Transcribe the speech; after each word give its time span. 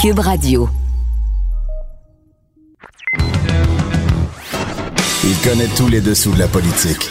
Cube 0.00 0.20
Radio. 0.20 0.66
Il 5.22 5.36
connaît 5.44 5.68
tous 5.76 5.88
les 5.88 6.00
dessous 6.00 6.32
de 6.32 6.38
la 6.38 6.48
politique. 6.48 7.10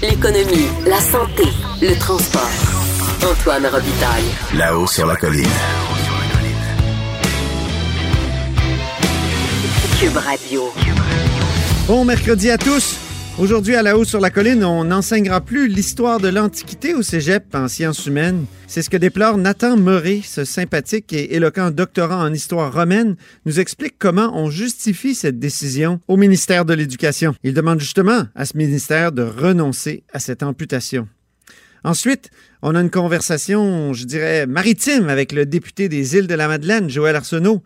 L'économie, 0.00 0.68
la 0.86 1.00
santé, 1.00 1.42
le 1.82 1.98
transport. 1.98 2.48
Antoine 3.28 3.66
Robitaille. 3.66 4.30
Là-haut 4.54 4.86
sur 4.86 5.08
la 5.08 5.16
colline. 5.16 5.44
Cube 9.98 10.18
Radio. 10.18 10.72
Bon 11.88 12.04
mercredi 12.04 12.48
à 12.50 12.58
tous. 12.58 13.07
Aujourd'hui, 13.38 13.76
à 13.76 13.82
la 13.82 13.96
hausse 13.96 14.08
sur 14.08 14.18
la 14.18 14.30
colline, 14.30 14.64
on 14.64 14.82
n'enseignera 14.82 15.40
plus 15.40 15.68
l'histoire 15.68 16.18
de 16.18 16.26
l'Antiquité 16.26 16.94
au 16.94 17.02
cégep 17.02 17.54
en 17.54 17.68
sciences 17.68 18.04
humaines. 18.04 18.46
C'est 18.66 18.82
ce 18.82 18.90
que 18.90 18.96
déplore 18.96 19.38
Nathan 19.38 19.76
Murray, 19.76 20.22
ce 20.24 20.44
sympathique 20.44 21.12
et 21.12 21.36
éloquent 21.36 21.70
doctorant 21.70 22.20
en 22.20 22.32
histoire 22.32 22.74
romaine, 22.74 23.14
nous 23.46 23.60
explique 23.60 23.94
comment 23.96 24.32
on 24.34 24.50
justifie 24.50 25.14
cette 25.14 25.38
décision 25.38 26.00
au 26.08 26.16
ministère 26.16 26.64
de 26.64 26.74
l'Éducation. 26.74 27.32
Il 27.44 27.54
demande 27.54 27.78
justement 27.78 28.24
à 28.34 28.44
ce 28.44 28.56
ministère 28.56 29.12
de 29.12 29.22
renoncer 29.22 30.02
à 30.12 30.18
cette 30.18 30.42
amputation. 30.42 31.06
Ensuite, 31.84 32.30
on 32.62 32.74
a 32.74 32.80
une 32.80 32.90
conversation, 32.90 33.92
je 33.92 34.04
dirais, 34.04 34.46
maritime 34.46 35.08
avec 35.08 35.30
le 35.30 35.46
député 35.46 35.88
des 35.88 36.16
îles 36.16 36.26
de 36.26 36.34
la 36.34 36.48
Madeleine, 36.48 36.90
Joël 36.90 37.14
Arsenault. 37.14 37.62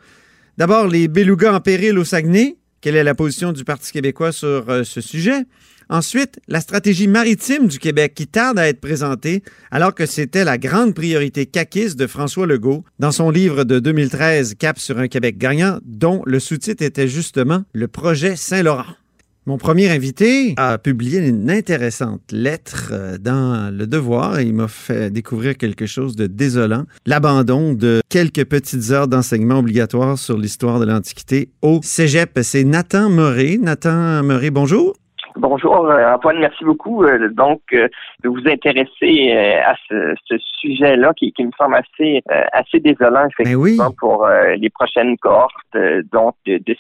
D'abord, 0.59 0.87
les 0.87 1.09
belugas 1.09 1.55
en 1.55 1.61
péril 1.61 1.99
au 1.99 2.05
Saguenay, 2.05 2.57
quelle 2.83 2.97
est 2.97 3.05
la 3.05 3.15
position 3.15 3.53
du 3.53 3.65
Parti 3.65 3.93
québécois 3.93 4.33
sur 4.33 4.69
euh, 4.69 4.83
ce 4.85 5.01
sujet? 5.01 5.45
Ensuite, 5.89 6.41
la 6.49 6.61
stratégie 6.61 7.07
maritime 7.07 7.69
du 7.69 7.79
Québec 7.79 8.13
qui 8.15 8.27
tarde 8.27 8.59
à 8.59 8.69
être 8.69 8.81
présentée 8.81 9.43
alors 9.71 9.95
que 9.95 10.05
c'était 10.05 10.45
la 10.45 10.59
grande 10.59 10.95
priorité 10.95 11.47
caquiste 11.47 11.97
de 11.99 12.07
François 12.07 12.47
Legault 12.47 12.85
dans 12.99 13.13
son 13.13 13.31
livre 13.31 13.65
de 13.65 13.79
2013 13.79 14.57
Cap 14.59 14.79
sur 14.79 14.99
un 14.99 15.09
Québec 15.09 15.39
gagnant 15.39 15.79
dont 15.85 16.23
le 16.27 16.41
sous-titre 16.41 16.83
était 16.83 17.09
justement 17.09 17.63
le 17.73 17.89
projet 17.89 18.37
Saint-Laurent. 18.37 18.97
Mon 19.45 19.59
premier 19.59 19.91
invité 19.91 20.55
a 20.57 20.79
publié 20.79 21.19
une 21.19 21.51
intéressante 21.51 22.31
lettre 22.31 22.91
euh, 22.93 23.19
dans 23.19 23.77
Le 23.77 23.89
Devoir 23.89 24.39
et 24.39 24.45
il 24.45 24.55
m'a 24.55 24.69
fait 24.69 25.11
découvrir 25.11 25.57
quelque 25.57 25.85
chose 25.85 26.15
de 26.15 26.29
désolant, 26.29 26.85
l'abandon 27.07 27.73
de 27.73 28.03
quelques 28.09 28.45
petites 28.45 28.93
heures 28.93 29.09
d'enseignement 29.09 29.59
obligatoire 29.59 30.17
sur 30.17 30.39
l'histoire 30.39 30.79
de 30.79 30.85
l'Antiquité 30.85 31.51
au 31.61 31.81
Cégep. 31.83 32.39
C'est 32.45 32.63
Nathan 32.63 33.11
Murray. 33.11 33.59
Nathan 33.61 34.23
Murray, 34.23 34.51
bonjour. 34.51 34.95
Bonjour 35.37 35.87
euh, 35.87 36.15
Antoine, 36.15 36.39
merci 36.41 36.65
beaucoup 36.65 37.05
euh, 37.05 37.31
donc 37.31 37.61
euh, 37.73 37.89
de 38.23 38.29
vous 38.29 38.43
intéresser 38.47 39.33
à 39.33 39.75
ce, 39.89 40.15
sujet-là 40.61 41.13
qui, 41.17 41.33
me 41.41 41.51
semble 41.59 41.75
assez 41.75 42.23
assez 42.53 42.79
désolant 42.79 43.27
Ben 43.39 43.49
effectivement 43.49 43.91
pour 43.99 44.29
les 44.57 44.71
prochaines 44.71 45.17
cohortes 45.19 45.53
donc 46.13 46.35
de, 46.47 46.59
de. 46.59 46.77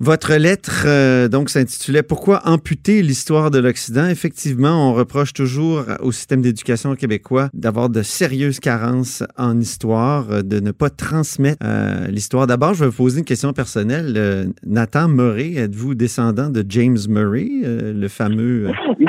Votre 0.00 0.34
lettre 0.34 1.28
donc 1.28 1.48
s'intitulait 1.48 2.02
Pourquoi 2.02 2.40
amputer 2.44 3.02
l'histoire 3.02 3.50
de 3.50 3.60
l'Occident? 3.60 4.06
Effectivement, 4.06 4.90
on 4.90 4.94
reproche 4.94 5.32
toujours 5.32 5.84
au 6.00 6.10
système 6.10 6.42
d'éducation 6.42 6.94
québécois 6.96 7.48
d'avoir 7.54 7.88
de 7.88 8.02
sérieuses 8.02 8.58
carences 8.58 9.22
en 9.38 9.58
histoire, 9.58 10.42
de 10.42 10.60
ne 10.60 10.72
pas 10.72 10.90
transmettre 10.90 11.64
l'histoire. 12.08 12.46
D'abord, 12.46 12.74
je 12.74 12.84
vais 12.84 12.90
vous 12.90 12.96
poser 12.96 13.20
une 13.20 13.24
question 13.24 13.52
personnelle. 13.52 14.52
Nathan 14.66 15.08
Murray, 15.08 15.54
êtes-vous 15.54 15.94
descendant 15.94 16.50
de 16.50 16.64
James 16.68 16.98
Murray 17.08 17.50
le 17.92 18.08
fameux, 18.08 18.68
euh, 18.68 19.04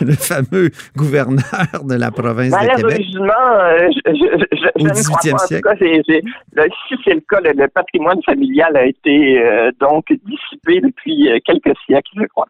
le 0.00 0.12
fameux 0.12 0.70
gouverneur 0.96 1.84
de 1.84 1.94
la 1.94 2.10
province 2.10 2.52
de 2.52 2.76
Québec. 2.76 3.06
Euh, 3.16 3.88
je, 3.92 4.12
je, 4.12 4.56
je, 4.56 4.82
au 4.82 4.86
18e 4.86 5.46
siècle. 5.46 5.68
si 5.78 6.94
c'est 7.04 7.14
le 7.14 7.22
cas, 7.28 7.40
le, 7.40 7.68
patrimoine 7.68 8.22
familial 8.24 8.76
a 8.76 8.86
été 8.86 9.40
euh, 9.40 9.70
donc 9.80 10.06
dissipé 10.08 10.80
depuis 10.80 11.28
quelques 11.44 11.76
siècles, 11.86 12.10
je 12.16 12.26
crois. 12.26 12.46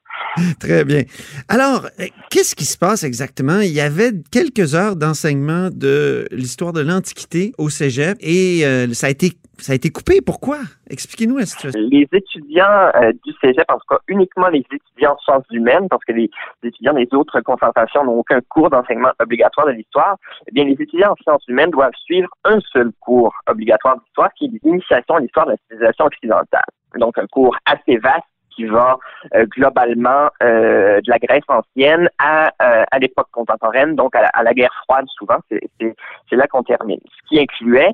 Très 0.60 0.84
bien. 0.84 1.02
Alors, 1.48 1.86
qu'est-ce 2.30 2.54
qui 2.54 2.64
se 2.64 2.78
passe 2.78 3.04
exactement? 3.04 3.60
Il 3.60 3.72
y 3.72 3.80
avait 3.80 4.12
quelques 4.30 4.74
heures 4.74 4.96
d'enseignement 4.96 5.68
de 5.72 6.26
l'histoire 6.30 6.72
de 6.72 6.80
l'Antiquité 6.80 7.52
au 7.58 7.68
Cégep 7.68 8.16
et 8.20 8.64
ça 8.92 9.06
a 9.08 9.10
été 9.10 9.32
ça 9.58 9.72
a 9.72 9.74
été 9.74 9.90
coupé. 9.90 10.20
Pourquoi? 10.20 10.58
Expliquez-nous 10.90 11.38
la 11.38 11.46
situation. 11.46 11.80
Les 11.90 12.06
étudiants 12.12 12.90
euh, 12.94 13.12
du 13.24 13.32
cégep, 13.40 13.64
en 13.68 13.78
tout 13.78 13.86
cas 13.88 13.98
uniquement 14.08 14.48
les 14.48 14.64
étudiants 14.70 15.12
en 15.12 15.18
sciences 15.18 15.46
humaines, 15.50 15.88
parce 15.88 16.04
que 16.04 16.12
les, 16.12 16.30
étudiants 16.62 16.94
des 16.94 17.08
autres 17.12 17.40
concentrations 17.40 18.04
n'ont 18.04 18.18
aucun 18.18 18.40
cours 18.48 18.70
d'enseignement 18.70 19.12
obligatoire 19.18 19.66
de 19.66 19.72
l'histoire, 19.72 20.16
eh 20.46 20.52
bien, 20.52 20.64
les 20.64 20.76
étudiants 20.80 21.12
en 21.12 21.16
sciences 21.22 21.46
humaines 21.48 21.70
doivent 21.70 21.94
suivre 22.04 22.28
un 22.44 22.58
seul 22.72 22.90
cours 23.00 23.34
obligatoire 23.48 23.98
d'histoire 23.98 24.32
qui 24.34 24.46
est 24.46 24.64
l'initiation 24.64 25.16
à 25.16 25.20
l'histoire 25.20 25.46
de 25.46 25.52
la 25.52 25.56
civilisation 25.68 26.04
occidentale. 26.06 26.64
Donc, 26.98 27.18
un 27.18 27.26
cours 27.26 27.56
assez 27.66 27.96
vaste 27.98 28.24
qui 28.54 28.64
va 28.64 28.96
euh, 29.34 29.44
globalement 29.46 30.30
euh, 30.42 31.00
de 31.02 31.10
la 31.10 31.18
Grèce 31.18 31.44
ancienne 31.48 32.08
à, 32.18 32.50
à 32.58 32.98
l'époque 32.98 33.28
contemporaine, 33.30 33.94
donc 33.94 34.16
à 34.16 34.42
la, 34.42 34.54
guerre 34.54 34.72
froide 34.84 35.04
souvent, 35.08 35.36
c'est 35.50 36.36
là 36.36 36.46
qu'on 36.46 36.62
termine. 36.62 37.00
Ce 37.04 37.28
qui 37.28 37.38
incluait 37.38 37.92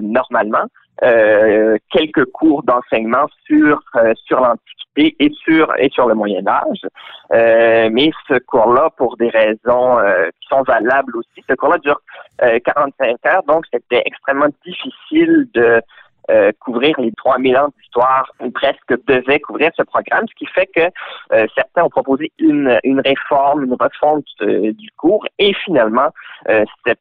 normalement 0.00 0.66
euh, 1.02 1.76
quelques 1.90 2.24
cours 2.26 2.62
d'enseignement 2.62 3.26
sur 3.46 3.82
euh, 3.96 4.14
sur 4.26 4.40
l'Antiquité 4.40 5.16
et 5.18 5.30
sur 5.44 5.72
et 5.78 5.88
sur 5.90 6.06
le 6.06 6.14
Moyen 6.14 6.46
Âge. 6.46 6.86
Euh, 7.32 7.88
mais 7.92 8.12
ce 8.28 8.38
cours-là, 8.38 8.90
pour 8.96 9.16
des 9.16 9.28
raisons 9.28 9.98
qui 10.40 10.48
sont 10.48 10.62
valables 10.62 11.16
aussi, 11.16 11.44
ce 11.48 11.54
cours-là 11.54 11.78
dure 11.78 12.00
45 12.38 13.16
heures, 13.26 13.42
donc 13.48 13.64
c'était 13.72 14.02
extrêmement 14.06 14.48
difficile 14.64 15.48
de 15.52 15.82
euh, 16.30 16.52
couvrir 16.60 16.98
les 16.98 17.12
3000 17.12 17.56
ans 17.56 17.68
d'histoire, 17.78 18.30
ou 18.40 18.50
presque 18.50 18.94
devait 19.06 19.40
couvrir 19.40 19.70
ce 19.76 19.82
programme, 19.82 20.26
ce 20.28 20.34
qui 20.34 20.46
fait 20.46 20.66
que 20.74 20.88
euh, 21.32 21.46
certains 21.54 21.84
ont 21.84 21.90
proposé 21.90 22.32
une, 22.38 22.78
une 22.82 23.00
réforme, 23.00 23.64
une 23.64 23.74
refonte 23.74 24.24
euh, 24.40 24.72
du 24.72 24.90
cours, 24.96 25.26
et 25.38 25.52
finalement, 25.64 26.08
cette 26.84 26.98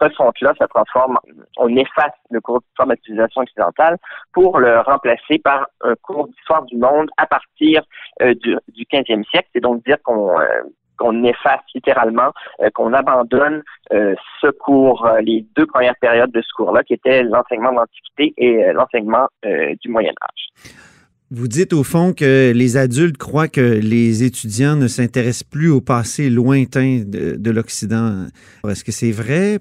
refonte-là 0.00 0.52
se 0.58 0.64
transforme, 0.64 1.18
on 1.56 1.68
efface 1.76 2.12
le 2.30 2.40
cours 2.40 2.60
d'histoire 2.60 2.88
de 2.88 2.96
civilisation 3.04 3.42
occidentale 3.42 3.96
pour 4.32 4.58
le 4.58 4.80
remplacer 4.80 5.38
par 5.38 5.66
un 5.82 5.94
cours 6.02 6.28
d'histoire 6.28 6.64
du 6.64 6.76
monde 6.76 7.08
à 7.16 7.26
partir 7.26 7.82
du, 8.20 8.56
du 8.68 8.84
15e 8.84 9.24
siècle, 9.30 9.48
c'est 9.54 9.60
donc 9.60 9.84
dire 9.84 9.96
qu'on 10.02 10.36
qu'on 10.96 11.24
efface 11.24 11.60
littéralement, 11.74 12.32
euh, 12.60 12.70
qu'on 12.74 12.92
abandonne 12.92 13.62
euh, 13.92 14.14
ce 14.40 14.48
cours, 14.48 15.06
euh, 15.06 15.20
les 15.20 15.44
deux 15.56 15.66
premières 15.66 15.96
périodes 16.00 16.32
de 16.32 16.42
ce 16.42 16.52
cours-là, 16.56 16.82
qui 16.82 16.94
étaient 16.94 17.22
l'enseignement 17.22 17.72
de 17.72 17.76
l'Antiquité 17.76 18.34
et 18.36 18.72
l'enseignement 18.72 19.28
du 19.42 19.88
Moyen 19.88 20.12
Âge. 20.22 20.72
Vous 21.30 21.48
dites 21.48 21.72
au 21.72 21.82
fond 21.82 22.12
que 22.12 22.52
les 22.54 22.76
adultes 22.76 23.16
croient 23.16 23.48
que 23.48 23.60
les 23.60 24.22
étudiants 24.22 24.76
ne 24.76 24.86
s'intéressent 24.86 25.44
plus 25.44 25.70
au 25.70 25.80
passé 25.80 26.30
lointain 26.30 27.02
de, 27.04 27.36
de 27.36 27.50
l'Occident. 27.50 28.26
Est-ce 28.68 28.84
que 28.84 28.92
c'est 28.92 29.10
vrai? 29.10 29.58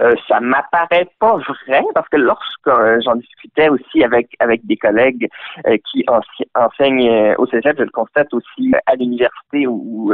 Euh, 0.00 0.14
ça 0.28 0.40
m'apparaît 0.40 1.08
pas 1.18 1.36
vrai 1.36 1.82
parce 1.94 2.08
que 2.08 2.16
lorsque 2.16 2.68
euh, 2.68 3.00
j'en 3.04 3.16
discutais 3.16 3.68
aussi 3.68 4.02
avec 4.02 4.28
avec 4.38 4.64
des 4.64 4.76
collègues 4.76 5.28
euh, 5.66 5.76
qui 5.90 6.04
enseignent 6.54 7.34
au 7.36 7.46
Cégep, 7.46 7.76
je 7.78 7.82
le 7.82 7.90
constate 7.90 8.32
aussi 8.32 8.72
à 8.86 8.94
l'université 8.94 9.66
où, 9.66 10.12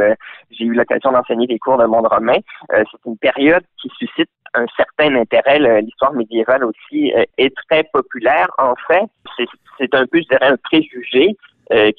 j'ai 0.50 0.64
eu 0.64 0.72
l'occasion 0.72 1.12
d'enseigner 1.12 1.46
des 1.46 1.58
cours 1.58 1.78
de 1.78 1.84
monde 1.84 2.06
romain. 2.06 2.38
c'est 2.70 3.06
une 3.06 3.19
période 3.19 3.62
qui 3.80 3.88
suscite 3.96 4.28
un 4.54 4.66
certain 4.76 5.14
intérêt. 5.14 5.58
L'histoire 5.80 6.12
médiévale 6.12 6.64
aussi 6.64 7.12
est 7.38 7.54
très 7.69 7.84
populaire. 7.84 8.48
En 8.58 8.75
fait, 8.86 9.04
c'est 9.78 9.94
un 9.94 10.06
peu, 10.06 10.19
je 10.19 10.28
dirais, 10.28 10.48
un 10.48 10.56
préjugé 10.56 11.36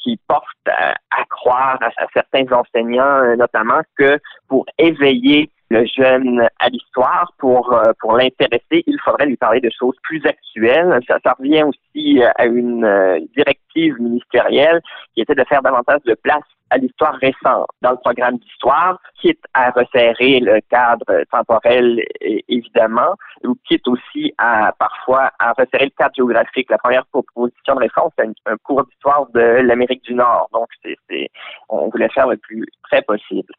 qui 0.03 0.19
porte 0.27 0.45
à, 0.67 0.93
croire 1.29 1.77
à, 1.81 2.05
certains 2.13 2.45
enseignants 2.51 3.35
notamment 3.35 3.81
que 3.97 4.19
pour 4.47 4.65
éveiller 4.77 5.49
le 5.69 5.85
jeune 5.85 6.47
à 6.59 6.69
l'histoire 6.69 7.33
pour 7.37 7.73
euh, 7.73 7.91
pour 7.99 8.15
l'intéresser, 8.15 8.83
il 8.85 8.97
faudrait 9.03 9.25
lui 9.25 9.37
parler 9.37 9.59
de 9.59 9.69
choses 9.77 9.95
plus 10.03 10.25
actuelles. 10.25 10.99
Ça, 11.07 11.17
ça 11.23 11.35
revient 11.37 11.63
aussi 11.63 12.23
euh, 12.23 12.29
à 12.35 12.45
une 12.45 12.85
euh, 12.85 13.19
directive 13.35 13.99
ministérielle 13.99 14.81
qui 15.13 15.21
était 15.21 15.35
de 15.35 15.43
faire 15.43 15.61
davantage 15.61 16.01
de 16.05 16.13
place 16.15 16.43
à 16.69 16.77
l'histoire 16.77 17.15
récente 17.15 17.67
dans 17.81 17.91
le 17.91 17.97
programme 17.97 18.37
d'histoire, 18.37 18.99
quitte 19.21 19.43
à 19.53 19.71
resserrer 19.71 20.39
le 20.39 20.59
cadre 20.69 21.23
temporel 21.31 22.03
évidemment, 22.19 23.15
ou 23.43 23.55
quitte 23.67 23.87
aussi 23.87 24.33
à 24.37 24.73
parfois 24.77 25.31
à 25.39 25.53
resserrer 25.53 25.85
le 25.85 25.91
cadre 25.97 26.15
géographique. 26.15 26.69
La 26.69 26.77
première 26.77 27.05
proposition 27.07 27.75
de 27.75 27.79
réforme, 27.79 28.09
c'est 28.17 28.27
un, 28.45 28.57
cours 28.63 28.83
d'histoire 28.85 29.27
de 29.33 29.39
l'Amérique 29.39 30.03
du 30.03 30.13
Nord, 30.13 30.49
donc 30.53 30.67
c'est 30.83 31.29
on 31.69 31.89
voulait 31.89 32.09
faire 32.09 32.27
le 32.27 32.37
plus 32.37 32.65
près 32.83 33.01
possible. 33.01 33.53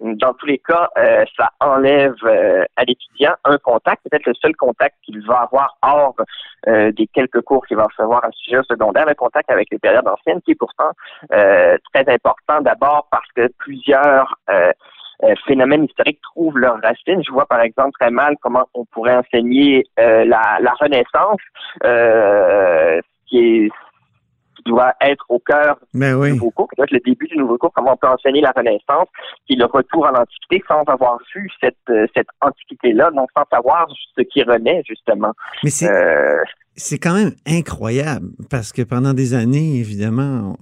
Dans 0.00 0.34
tous 0.34 0.46
les 0.46 0.58
cas, 0.58 0.88
euh, 0.98 1.24
ça 1.36 1.50
enlève 1.60 2.14
euh, 2.24 2.64
à 2.76 2.84
l'étudiant 2.84 3.34
un 3.44 3.58
contact, 3.58 4.02
peut-être 4.08 4.26
le 4.26 4.34
seul 4.34 4.54
contact 4.56 4.96
qu'il 5.04 5.24
va 5.26 5.42
avoir 5.42 5.76
hors 5.82 6.14
euh, 6.68 6.92
des 6.92 7.06
quelques 7.06 7.40
cours 7.42 7.66
qu'il 7.66 7.76
va 7.76 7.84
recevoir 7.84 8.24
à 8.24 8.30
sujet 8.32 8.60
secondaire, 8.68 9.06
le 9.06 9.14
contact 9.14 9.50
avec 9.50 9.68
les 9.70 9.78
périodes 9.78 10.06
anciennes, 10.06 10.40
qui 10.42 10.52
est 10.52 10.56
pourtant 10.56 10.90
très 11.28 12.08
important 12.08 12.60
d'abord 12.60 13.08
parce 13.10 13.30
que 13.34 13.48
plusieurs 13.58 14.34
phénomènes 15.46 15.84
historiques 15.84 16.20
trouvent 16.22 16.58
leurs 16.58 16.80
racines. 16.82 17.22
Je 17.24 17.32
vois 17.32 17.46
par 17.46 17.60
exemple 17.60 17.92
très 17.98 18.10
mal 18.10 18.36
comment 18.42 18.66
on 18.74 18.84
pourrait 18.86 19.16
enseigner 19.16 19.84
la, 19.96 20.58
la, 20.60 20.72
Renaissance, 20.80 21.40
qui 23.26 23.38
est 23.38 23.70
doit 24.64 24.94
être 25.00 25.24
au 25.28 25.38
cœur 25.38 25.78
ben 25.92 26.20
du 26.20 26.32
nouveau 26.32 26.50
cours, 26.50 26.68
qui 26.68 26.76
doit 26.76 26.84
être 26.84 26.92
le 26.92 27.00
début 27.00 27.26
du 27.26 27.36
nouveau 27.36 27.58
cours, 27.58 27.72
comment 27.72 27.92
on 27.92 27.96
peut 27.96 28.08
enseigner 28.08 28.40
la 28.40 28.52
Renaissance, 28.52 29.08
qui 29.46 29.54
est 29.54 29.56
le 29.56 29.66
retour 29.66 30.06
à 30.06 30.12
l'Antiquité 30.12 30.62
sans 30.68 30.82
avoir 30.84 31.18
vu 31.34 31.50
cette, 31.60 31.76
euh, 31.90 32.06
cette 32.14 32.28
Antiquité-là, 32.40 33.10
donc 33.10 33.28
sans 33.36 33.44
savoir 33.50 33.86
ce 34.16 34.22
qui 34.22 34.42
renaît, 34.42 34.82
justement. 34.86 35.32
Mais 35.62 35.70
c'est... 35.70 35.90
Euh, 35.90 36.42
c'est 36.76 36.98
quand 36.98 37.14
même 37.14 37.32
incroyable 37.46 38.28
parce 38.50 38.72
que 38.72 38.82
pendant 38.82 39.14
des 39.14 39.34
années, 39.34 39.78
évidemment, 39.78 40.56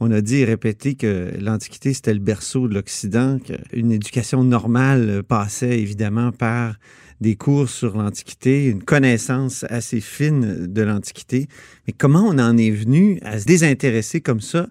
on, 0.00 0.10
a 0.10 0.20
dit 0.20 0.40
et 0.40 0.44
répété 0.44 0.94
que 0.94 1.30
l'Antiquité, 1.40 1.92
c'était 1.92 2.14
le 2.14 2.20
berceau 2.20 2.68
de 2.68 2.74
l'Occident, 2.74 3.38
qu'une 3.38 3.92
éducation 3.92 4.44
normale 4.44 5.22
passait 5.28 5.78
évidemment 5.78 6.32
par 6.32 6.74
des 7.20 7.36
cours 7.36 7.68
sur 7.68 7.96
l'Antiquité, 7.96 8.66
une 8.66 8.82
connaissance 8.82 9.64
assez 9.68 10.00
fine 10.00 10.66
de 10.72 10.82
l'Antiquité. 10.82 11.46
Mais 11.86 11.92
comment 11.92 12.24
on 12.26 12.38
en 12.38 12.56
est 12.56 12.70
venu 12.70 13.18
à 13.22 13.38
se 13.38 13.46
désintéresser 13.46 14.20
comme 14.20 14.40
ça 14.40 14.66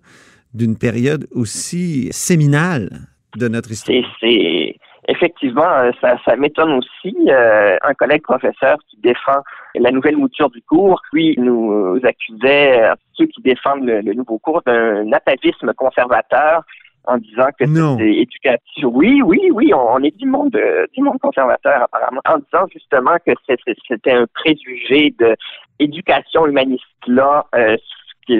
d'une 0.53 0.77
période 0.77 1.27
aussi 1.31 2.09
séminale 2.11 2.89
de 3.37 3.47
notre 3.47 3.71
histoire? 3.71 3.97
C'est, 4.19 4.75
effectivement, 5.07 5.91
ça, 6.01 6.17
ça 6.25 6.35
m'étonne 6.35 6.71
aussi. 6.73 7.15
Euh, 7.29 7.77
un 7.83 7.93
collègue 7.93 8.23
professeur 8.23 8.77
qui 8.89 8.97
défend 9.01 9.43
la 9.75 9.91
nouvelle 9.91 10.17
mouture 10.17 10.49
du 10.49 10.61
cours, 10.61 11.01
lui, 11.13 11.35
nous 11.37 11.99
accusait, 12.03 12.83
euh, 12.83 12.95
ceux 13.13 13.27
qui 13.27 13.41
défendent 13.41 13.85
le, 13.85 14.01
le 14.01 14.13
nouveau 14.13 14.37
cours, 14.39 14.61
d'un 14.65 15.11
atavisme 15.11 15.73
conservateur 15.73 16.63
en 17.05 17.17
disant 17.17 17.47
que 17.57 17.65
c'était 17.65 18.21
éducatif. 18.21 18.83
Oui, 18.83 19.21
oui, 19.23 19.49
oui, 19.51 19.73
on, 19.73 19.99
est 20.03 20.15
du 20.17 20.27
monde, 20.27 20.55
euh, 20.55 20.85
du 20.93 21.01
monde 21.01 21.19
conservateur 21.19 21.83
apparemment, 21.83 22.21
en 22.27 22.37
disant 22.37 22.67
justement 22.71 23.15
que 23.25 23.31
c'était 23.87 24.11
un 24.11 24.25
préjugé 24.33 25.13
de 25.19 25.35
éducation 25.79 26.45
humaniste 26.45 26.83
là. 27.07 27.45
Euh, 27.55 27.75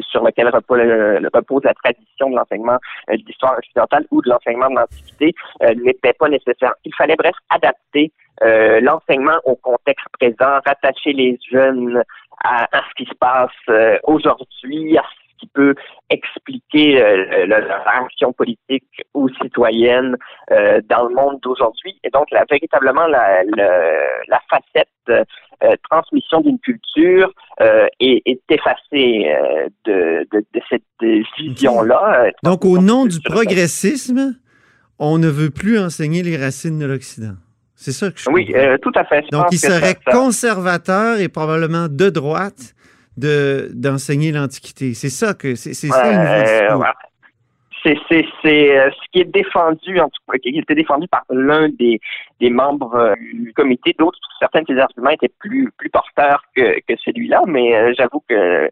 sur 0.02 0.24
lequel 0.24 0.50
repose, 0.50 1.64
la 1.64 1.74
tradition 1.74 2.30
de 2.30 2.36
l'enseignement 2.36 2.78
euh, 3.10 3.18
de 3.18 3.24
l'histoire 3.26 3.58
occidentale 3.58 4.06
ou 4.12 4.22
de 4.22 4.30
l'enseignement 4.30 4.70
de 4.70 4.76
l'Antiquité 4.76 5.34
n'était 5.76 6.14
pas 6.14 6.30
nécessaire. 6.30 6.74
Il 6.86 6.94
fallait 6.96 7.16
bref 7.16 7.36
adapter 7.50 8.12
l'enseignement 8.82 9.38
au 9.46 9.56
contexte 9.56 10.08
présent, 10.20 10.60
rattacher 10.66 11.14
les 11.14 11.38
jeunes 11.52 12.02
à, 12.44 12.64
à 12.76 12.82
ce 12.90 13.04
qui 13.04 13.06
se 13.08 13.16
passe 13.16 14.00
aujourd'hui, 14.04 14.98
à 14.98 15.04
qui 15.42 15.48
peut 15.48 15.76
expliquer 16.10 17.02
euh, 17.02 17.46
la, 17.48 17.84
réaction 17.84 18.32
politique 18.32 18.86
ou 19.14 19.28
citoyenne 19.42 20.16
euh, 20.52 20.82
dans 20.88 21.08
le 21.08 21.16
monde 21.16 21.40
d'aujourd'hui. 21.42 22.00
Et 22.04 22.10
donc, 22.10 22.30
la, 22.32 22.46
véritablement, 22.50 23.08
la, 23.08 23.44
la, 23.44 24.42
facette 24.50 25.28
euh, 25.72 25.76
transmission 25.90 26.42
d'une 26.42 26.60
culture 26.60 27.32
est, 28.00 28.22
est, 28.26 28.42
effacée 28.50 29.32
de, 29.86 30.28
de, 30.32 30.46
de, 30.54 30.62
cette 30.70 30.84
vision-là. 31.38 32.32
Donc, 32.44 32.66
au 32.66 32.80
nom 32.80 33.06
du 33.06 33.20
progressisme, 33.22 34.36
on 34.98 35.18
ne 35.18 35.28
veut 35.28 35.52
plus 35.52 35.80
enseigner 35.80 36.24
les 36.24 36.38
racines 36.38 36.80
de 36.80 36.86
l'Occident. 36.86 37.36
C'est 37.76 37.92
ça 37.92 38.12
que 38.12 38.20
je 38.20 38.30
Oui, 38.32 38.52
tout 38.82 38.92
à 38.96 39.06
fait. 39.06 39.24
Donc, 39.32 39.46
il 39.52 39.60
serait 39.60 39.98
conservateur 40.12 41.20
et 41.20 41.30
probablement 41.30 41.88
de 41.88 42.10
droite 42.10 42.76
de 43.18 43.70
d'enseigner 43.74 44.32
l'Antiquité. 44.32 44.94
C'est 44.94 45.10
ça 45.10 45.34
que 45.34 45.56
c'est 45.56 45.74
ça 45.74 46.78
c'est 47.84 48.26
c'est 48.42 48.78
euh, 48.78 48.90
ce 48.92 49.12
qui 49.12 49.20
est 49.22 49.32
défendu 49.32 50.00
en 50.00 50.10
tout 50.10 50.22
cas, 50.32 50.38
qui 50.38 50.50
était 50.50 50.76
défendu 50.76 51.08
par 51.08 51.24
l'un 51.30 51.70
des 51.70 52.00
des 52.40 52.50
membres 52.50 52.96
euh, 52.96 53.16
du 53.34 53.54
comité. 53.54 53.96
D'autres, 53.98 54.20
certains 54.40 54.62
de 54.62 54.68
ces 54.68 54.80
arguments 54.80 55.10
étaient 55.12 55.32
plus 55.40 55.72
plus 55.78 55.90
porteurs 55.90 56.44
que, 56.56 56.80
que 56.88 56.96
celui-là, 57.04 57.44
mais 57.48 57.76
euh, 57.76 57.94
j'avoue 57.98 58.24
que 58.28 58.70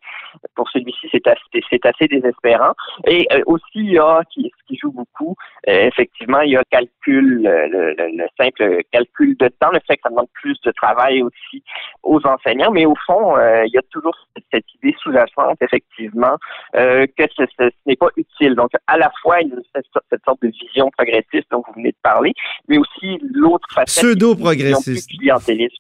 pour 0.56 0.70
celui-ci, 0.70 1.08
c'est 1.12 1.28
assez 1.28 1.40
c'est 1.70 1.86
assez 1.86 2.08
désespérant. 2.08 2.74
Et 3.08 3.28
aussi, 3.46 3.64
il 3.76 3.92
y 3.94 4.00
a 4.00 4.22
qui, 4.32 4.52
ce 4.60 4.68
qui 4.68 4.80
joue 4.82 4.92
beaucoup, 4.92 5.36
effectivement, 5.66 6.42
il 6.42 6.52
y 6.52 6.58
a 6.58 6.64
calcul, 6.70 7.44
le, 7.44 7.94
le, 7.96 8.28
simple 8.38 8.84
calcul 8.92 9.36
de 9.38 9.48
temps, 9.60 9.72
le 9.72 9.80
fait 9.88 9.98
que 9.98 10.04
ça 10.04 10.10
demande 10.10 10.28
plus 10.34 10.60
de 10.62 10.72
travail 10.72 11.22
aussi 11.22 11.64
aux 12.04 12.20
enseignants, 12.26 12.72
mais 12.72 12.86
au 12.86 12.96
fond, 13.06 13.38
il 13.38 13.72
y 13.74 13.78
a 13.78 13.82
toujours 13.92 14.16
cette, 14.52 14.64
idée 14.82 14.96
sous-jacente, 15.02 15.58
effectivement, 15.62 16.38
que 16.74 17.24
ce, 17.36 17.44
ce, 17.58 17.70
n'est 17.86 17.96
pas 17.96 18.10
utile. 18.16 18.56
Donc, 18.56 18.72
à 18.88 18.98
la 18.98 19.12
fois 19.22 19.42
une, 19.42 19.62
cette, 19.74 19.86
cette, 20.10 20.24
sorte 20.26 20.42
de 20.42 20.50
vision 20.50 20.90
progressiste 20.98 21.48
dont 21.52 21.64
vous 21.68 21.74
venez 21.76 21.92
de 21.92 21.98
parler, 22.02 22.34
mais 22.68 22.78
aussi 22.78 23.20
l'autre 23.34 23.68
facette. 23.74 24.04
Pseudo-progressiste. 24.04 25.10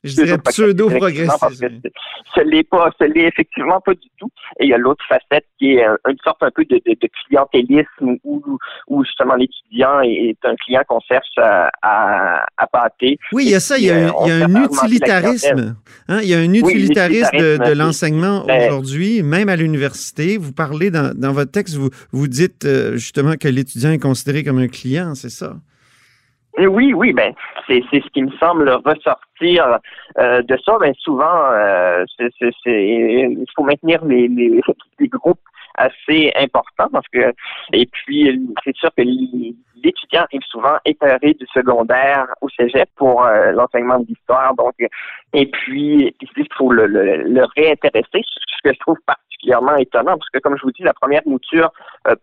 Je 0.03 0.13
dirais 0.15 0.37
pseudo-progressiste. 0.37 1.89
Ce 2.35 2.41
n'est 2.41 2.63
pas, 2.63 2.89
ce 2.99 3.05
l'est 3.05 3.27
effectivement 3.27 3.79
pas 3.81 3.93
du 3.93 4.07
tout. 4.17 4.29
Et 4.59 4.65
il 4.65 4.69
y 4.69 4.73
a 4.73 4.77
l'autre 4.77 5.03
facette 5.07 5.45
qui 5.57 5.75
est 5.75 5.85
une 6.07 6.17
sorte 6.23 6.43
un 6.43 6.51
peu 6.51 6.65
de, 6.65 6.81
de, 6.85 6.91
de 6.91 7.09
clientélisme 7.25 8.17
où, 8.25 8.43
où 8.87 9.05
justement 9.05 9.35
l'étudiant 9.35 10.01
est 10.01 10.37
un 10.43 10.55
client 10.57 10.81
qu'on 10.87 10.99
cherche 10.99 11.37
à, 11.37 11.71
à, 11.81 12.45
à 12.57 12.67
pâter. 12.67 13.17
Oui, 13.31 13.45
il 13.45 13.51
y 13.51 13.55
a 13.55 13.61
ça, 13.61 13.77
il 13.77 13.85
y 13.85 13.89
a, 13.89 14.09
un, 14.09 14.13
il 14.25 14.27
y 14.27 14.31
a 14.31 14.45
un 14.45 14.63
utilitarisme. 14.65 15.75
Hein? 16.09 16.19
Il 16.21 16.27
y 16.27 16.33
a 16.33 16.39
un 16.39 16.53
utilitarisme 16.53 17.37
de, 17.37 17.57
de 17.57 17.71
l'enseignement 17.71 18.45
aujourd'hui, 18.45 19.23
même 19.23 19.47
à 19.47 19.55
l'université. 19.55 20.37
Vous 20.37 20.51
parlez 20.51 20.91
dans, 20.91 21.13
dans 21.15 21.31
votre 21.31 21.51
texte, 21.51 21.75
vous, 21.75 21.89
vous 22.11 22.27
dites 22.27 22.65
euh, 22.65 22.97
justement 22.97 23.35
que 23.35 23.47
l'étudiant 23.47 23.91
est 23.91 23.99
considéré 23.99 24.43
comme 24.43 24.59
un 24.59 24.67
client, 24.67 25.15
c'est 25.15 25.29
ça? 25.29 25.55
Oui, 26.67 26.93
oui, 26.93 27.13
ben 27.13 27.33
c'est 27.67 27.83
ce 27.91 28.09
qui 28.09 28.21
me 28.21 28.31
semble 28.31 28.69
ressortir 28.69 29.79
euh, 30.17 30.41
de 30.41 30.57
ça. 30.65 30.77
Ben 30.79 30.93
souvent, 30.99 31.51
euh, 31.53 32.03
c'est 32.17 32.29
il 32.65 33.45
faut 33.55 33.63
maintenir 33.63 34.03
les, 34.03 34.27
les, 34.27 34.61
les, 34.99 35.07
groupes 35.07 35.39
assez 35.75 36.33
importants 36.35 36.89
parce 36.91 37.07
que 37.13 37.33
et 37.71 37.85
puis 37.85 38.45
c'est 38.65 38.75
sûr 38.75 38.89
que 38.97 39.03
l'étudiant 39.03 40.25
est 40.33 40.43
souvent 40.49 40.77
éclairé 40.83 41.33
du 41.33 41.45
secondaire 41.53 42.27
au 42.41 42.49
cégep 42.49 42.89
pour 42.97 43.23
euh, 43.23 43.51
l'enseignement 43.51 43.99
de 43.99 44.07
l'histoire. 44.07 44.53
Donc, 44.55 44.75
et 45.33 45.45
puis 45.45 46.13
il 46.19 46.47
faut 46.57 46.73
le, 46.73 46.87
le, 46.87 47.23
le 47.23 47.45
réintéresser, 47.55 48.21
ce 48.25 48.61
que 48.63 48.73
je 48.73 48.79
trouve 48.79 48.97
particulièrement 49.05 49.77
étonnant 49.77 50.17
parce 50.17 50.29
que 50.29 50.39
comme 50.39 50.57
je 50.57 50.63
vous 50.63 50.71
dis, 50.71 50.83
la 50.83 50.93
première 50.93 51.21
mouture 51.25 51.71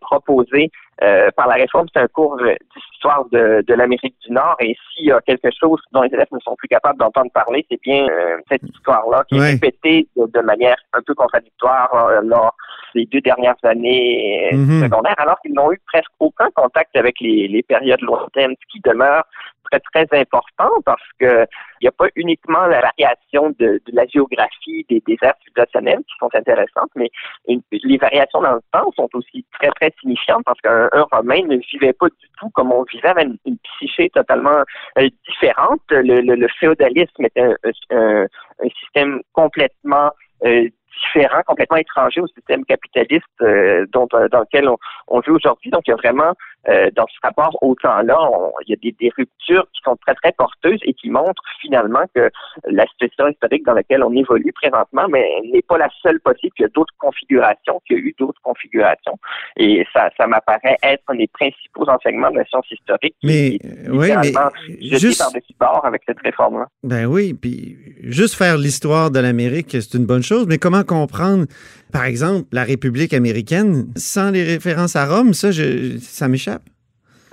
proposée 0.01 0.69
euh, 1.03 1.29
par 1.35 1.47
la 1.47 1.55
réforme, 1.55 1.87
c'est 1.93 2.01
un 2.01 2.07
cours 2.07 2.37
d'histoire 2.75 3.25
de, 3.31 3.63
de 3.67 3.73
l'Amérique 3.73 4.15
du 4.25 4.31
Nord. 4.31 4.55
Et 4.59 4.75
s'il 4.93 5.05
y 5.05 5.11
a 5.11 5.21
quelque 5.21 5.49
chose 5.51 5.79
dont 5.91 6.01
les 6.01 6.13
élèves 6.13 6.27
ne 6.31 6.39
sont 6.39 6.55
plus 6.55 6.67
capables 6.67 6.97
d'entendre 6.97 7.31
parler, 7.31 7.65
c'est 7.69 7.79
bien 7.81 8.07
euh, 8.09 8.37
cette 8.49 8.63
histoire-là 8.63 9.23
qui 9.29 9.37
est 9.37 9.51
répétée 9.51 10.07
de, 10.15 10.41
manière 10.41 10.77
un 10.93 11.01
peu 11.01 11.13
contradictoire 11.13 11.93
euh, 11.93 12.21
lors 12.23 12.55
des 12.95 13.05
deux 13.05 13.21
dernières 13.21 13.57
années 13.63 14.49
mm-hmm. 14.51 14.83
secondaires, 14.83 15.19
alors 15.19 15.39
qu'ils 15.41 15.53
n'ont 15.53 15.71
eu 15.71 15.79
presque 15.85 16.11
aucun 16.19 16.49
contact 16.55 16.95
avec 16.95 17.19
les, 17.19 17.47
les 17.47 17.61
périodes 17.61 18.01
lointaines, 18.01 18.55
ce 18.59 18.71
qui 18.71 18.79
demeure 18.79 19.23
très, 19.71 19.79
très 20.05 20.19
important 20.19 20.69
parce 20.85 21.01
que 21.19 21.45
il 21.79 21.83
n'y 21.83 21.87
a 21.87 21.91
pas 21.91 22.07
uniquement 22.15 22.65
la 22.65 22.81
variation 22.81 23.53
de, 23.59 23.81
de 23.85 23.91
la 23.93 24.05
géographie 24.07 24.85
des 24.89 25.01
déserts 25.05 25.35
civilisationnels 25.43 25.99
qui 25.99 26.15
sont 26.19 26.29
intéressantes, 26.33 26.89
mais 26.95 27.11
les 27.47 27.97
variations 27.97 28.41
dans 28.41 28.53
le 28.53 28.61
temps 28.71 28.91
sont 28.95 29.09
aussi 29.13 29.45
très, 29.59 29.69
très 29.71 29.93
signifiantes 29.99 30.43
parce 30.45 30.59
qu'un 30.61 30.86
Romain 31.11 31.41
ne 31.47 31.57
vivait 31.57 31.93
pas 31.93 32.07
du 32.07 32.27
tout 32.39 32.49
comme 32.51 32.71
on 32.71 32.83
vivait 32.83 33.09
avec 33.09 33.27
une, 33.45 33.57
psyché 33.57 34.09
totalement 34.09 34.63
euh, 34.97 35.09
différente. 35.27 35.81
Le, 35.89 36.21
le, 36.21 36.47
féodalisme 36.59 37.25
était 37.25 37.41
un, 37.41 37.55
un, 37.91 38.25
un 38.63 38.69
système 38.81 39.21
complètement 39.33 40.11
euh, 40.45 40.69
différent, 40.97 41.41
complètement 41.45 41.77
étranger 41.77 42.21
au 42.21 42.27
système 42.27 42.65
capitaliste 42.65 43.25
euh, 43.41 43.85
dont, 43.91 44.07
dans 44.11 44.39
lequel 44.39 44.67
on 45.07 45.19
vit 45.19 45.31
aujourd'hui. 45.31 45.69
Donc, 45.71 45.83
il 45.87 45.91
y 45.91 45.93
a 45.93 45.97
vraiment, 45.97 46.33
euh, 46.69 46.89
dans 46.95 47.05
ce 47.07 47.17
rapport 47.23 47.57
au 47.61 47.75
temps-là, 47.75 48.17
il 48.65 48.71
y 48.71 48.73
a 48.73 48.75
des, 48.81 48.95
des, 48.99 49.11
ruptures 49.17 49.65
qui 49.73 49.81
sont 49.83 49.95
très, 50.05 50.15
très 50.15 50.33
porteuses 50.33 50.79
et 50.83 50.93
qui 50.93 51.09
montrent 51.09 51.43
finalement 51.61 52.03
que 52.13 52.29
la 52.65 52.85
situation 52.87 53.29
historique 53.29 53.65
dans 53.65 53.73
laquelle 53.73 54.03
on 54.03 54.13
évolue 54.13 54.51
présentement 54.53 55.07
mais 55.09 55.25
n'est 55.51 55.61
pas 55.61 55.77
la 55.77 55.89
seule 56.01 56.19
possible. 56.19 56.53
Il 56.59 56.63
y 56.63 56.65
a 56.65 56.69
d'autres 56.69 56.93
configurations, 56.97 57.81
qu'il 57.87 57.97
y 57.97 57.99
a 57.99 58.03
eu 58.03 58.15
d'autres 58.19 58.41
configurations. 58.41 59.17
Et 59.55 59.85
ça, 59.93 60.09
ça 60.17 60.27
m'apparaît 60.27 60.77
être 60.83 61.03
un 61.07 61.15
des 61.15 61.27
principaux 61.27 61.87
enseignements 61.87 62.31
de 62.31 62.37
la 62.37 62.45
science 62.45 62.69
historique. 62.69 63.15
Mais, 63.23 63.59
oui, 63.89 64.11
mais 64.21 64.97
juste 64.97 65.19
par-dessus 65.19 65.53
bord 65.59 65.85
avec 65.85 66.03
cette 66.05 66.19
réforme-là. 66.19 66.67
Ben 66.83 67.05
oui, 67.05 67.33
puis 67.33 67.77
juste 68.01 68.35
faire 68.35 68.57
l'histoire 68.57 69.11
de 69.11 69.19
l'Amérique, 69.19 69.71
c'est 69.71 69.93
une 69.93 70.05
bonne 70.05 70.23
chose, 70.23 70.45
mais 70.47 70.57
comment 70.57 70.83
comprendre, 70.83 71.45
par 71.91 72.05
exemple, 72.05 72.47
la 72.51 72.63
République 72.63 73.13
américaine 73.13 73.87
sans 73.95 74.31
les 74.31 74.43
références 74.43 74.95
à 74.95 75.05
Rome, 75.05 75.33
ça, 75.33 75.51
je, 75.51 75.97
ça 75.99 76.27
m'échappe. 76.27 76.56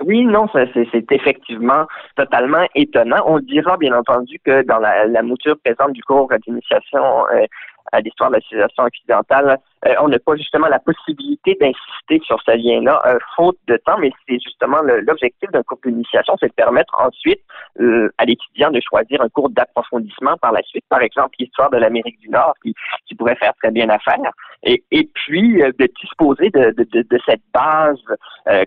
Oui, 0.05 0.23
non, 0.23 0.47
c'est 0.53 1.11
effectivement 1.11 1.87
totalement 2.15 2.63
étonnant. 2.75 3.23
On 3.25 3.39
dira 3.39 3.75
bien 3.75 3.97
entendu 3.97 4.39
que 4.45 4.61
dans 4.61 4.77
la, 4.77 5.23
mouture 5.23 5.57
présente 5.63 5.93
du 5.93 6.03
cours 6.03 6.29
d'initiation 6.45 7.25
euh, 7.33 7.47
à 7.91 8.01
l'histoire 8.01 8.29
de 8.29 8.35
la 8.35 8.41
civilisation 8.41 8.83
occidentale, 8.83 9.57
euh, 9.87 9.93
on 10.01 10.07
n'a 10.07 10.19
pas 10.19 10.35
justement 10.35 10.67
la 10.67 10.79
possibilité 10.79 11.57
d'insister 11.59 12.19
sur 12.25 12.41
ce 12.41 12.51
lien-là, 12.51 13.01
euh, 13.05 13.17
faute 13.35 13.57
de 13.67 13.77
temps, 13.77 13.97
mais 13.99 14.11
c'est 14.27 14.39
justement 14.39 14.81
l'objectif 14.81 15.49
d'un 15.51 15.63
cours 15.63 15.79
d'initiation, 15.85 16.35
c'est 16.39 16.47
de 16.47 16.53
permettre 16.53 16.93
ensuite 16.99 17.41
euh, 17.79 18.11
à 18.17 18.25
l'étudiant 18.25 18.71
de 18.71 18.81
choisir 18.81 19.21
un 19.21 19.29
cours 19.29 19.49
d'approfondissement 19.49 20.37
par 20.37 20.51
la 20.51 20.61
suite, 20.63 20.85
par 20.89 21.01
exemple 21.01 21.35
l'histoire 21.39 21.69
de 21.69 21.77
l'Amérique 21.77 22.19
du 22.19 22.29
Nord, 22.29 22.53
qui, 22.63 22.73
qui 23.07 23.15
pourrait 23.15 23.35
faire 23.35 23.53
très 23.61 23.71
bien 23.71 23.89
affaire, 23.89 24.17
et, 24.63 24.83
et 24.91 25.09
puis 25.13 25.53
de 25.57 25.89
disposer 26.01 26.49
de, 26.49 26.71
de, 26.71 26.83
de, 26.91 27.01
de 27.01 27.19
cette 27.25 27.41
base 27.53 27.99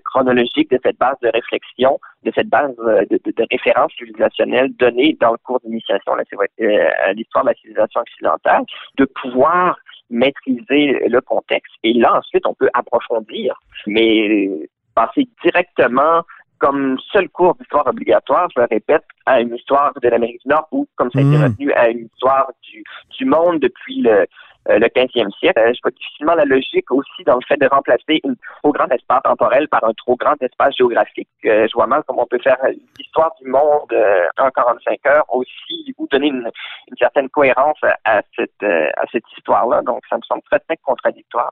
chronologique, 0.04 0.71
de 0.71 0.78
cette 0.85 0.99
base 0.99 1.16
de 1.23 1.30
réflexion, 1.33 1.99
de 2.25 2.33
cette 2.35 2.49
base 2.49 2.75
de, 2.76 3.21
de, 3.25 3.47
référence 3.50 3.92
civilisationnelle 3.92 4.73
donnée 4.78 5.16
dans 5.21 5.33
le 5.33 5.38
cours 5.38 5.61
d'initiation 5.61 6.12
à 6.12 7.12
l'histoire 7.12 7.45
de 7.45 7.50
la 7.50 7.54
civilisation 7.54 8.00
occidentale, 8.00 8.64
de 8.97 9.04
pouvoir 9.04 9.76
maîtriser 10.11 11.09
le 11.09 11.21
contexte. 11.21 11.73
Et 11.83 11.92
là, 11.92 12.18
ensuite, 12.18 12.47
on 12.47 12.54
peut 12.54 12.71
approfondir, 12.75 13.59
mais 13.87 14.49
passer 14.95 15.28
directement 15.42 16.23
comme 16.59 16.99
seul 17.12 17.28
cours 17.28 17.54
d'histoire 17.54 17.87
obligatoire, 17.87 18.49
je 18.54 18.61
le 18.61 18.66
répète, 18.68 19.04
à 19.26 19.40
une 19.40 19.54
histoire 19.54 19.92
de 20.02 20.09
l'Amérique 20.09 20.40
du 20.42 20.49
Nord 20.49 20.66
ou, 20.73 20.88
comme 20.97 21.09
ça 21.12 21.21
a 21.21 21.23
été 21.23 21.37
hmm. 21.37 21.45
retenu, 21.45 21.73
à 21.73 21.88
une 21.88 22.07
histoire 22.07 22.50
du, 22.62 22.83
du 23.16 23.25
monde 23.25 23.61
depuis 23.61 24.00
le, 24.00 24.11
euh, 24.11 24.25
le 24.76 24.87
15e 24.87 25.30
siècle. 25.38 25.58
Euh, 25.58 25.72
je 25.75 25.80
vois 25.82 25.90
difficilement 25.90 26.34
la 26.34 26.44
logique 26.44 26.90
aussi 26.90 27.25
dans 27.25 27.37
le 27.37 27.42
fait 27.46 27.56
de 27.56 27.66
remplacer 27.66 28.20
un 28.25 28.34
trop 28.60 28.72
grand 28.72 28.88
espace 28.88 29.22
temporel 29.22 29.68
par 29.68 29.84
un 29.84 29.92
trop 29.94 30.16
grand 30.16 30.40
espace 30.42 30.76
géographique. 30.76 31.28
Euh, 31.46 31.66
je 31.68 31.72
vois 31.75 31.87
mal 31.87 32.02
comment 32.06 32.25
on 32.25 32.26
peut 32.26 32.40
faire 32.42 32.58
l'histoire 32.98 33.32
du 33.40 33.48
monde 33.48 33.94
en 34.38 34.50
45 34.50 35.06
heures 35.06 35.25
aussi 35.28 35.94
ou 35.96 36.06
donner 36.10 36.28
une, 36.28 36.50
certaine 36.98 37.28
cohérence 37.28 37.78
à, 38.04 38.22
cette, 38.37 38.62
à 38.62 39.04
cette 39.12 39.25
histoire-là. 39.37 39.82
Donc, 39.82 40.02
ça 40.10 40.16
me 40.16 40.22
semble 40.22 40.42
très, 40.50 40.58
très 40.60 40.76
contradictoire 40.78 41.50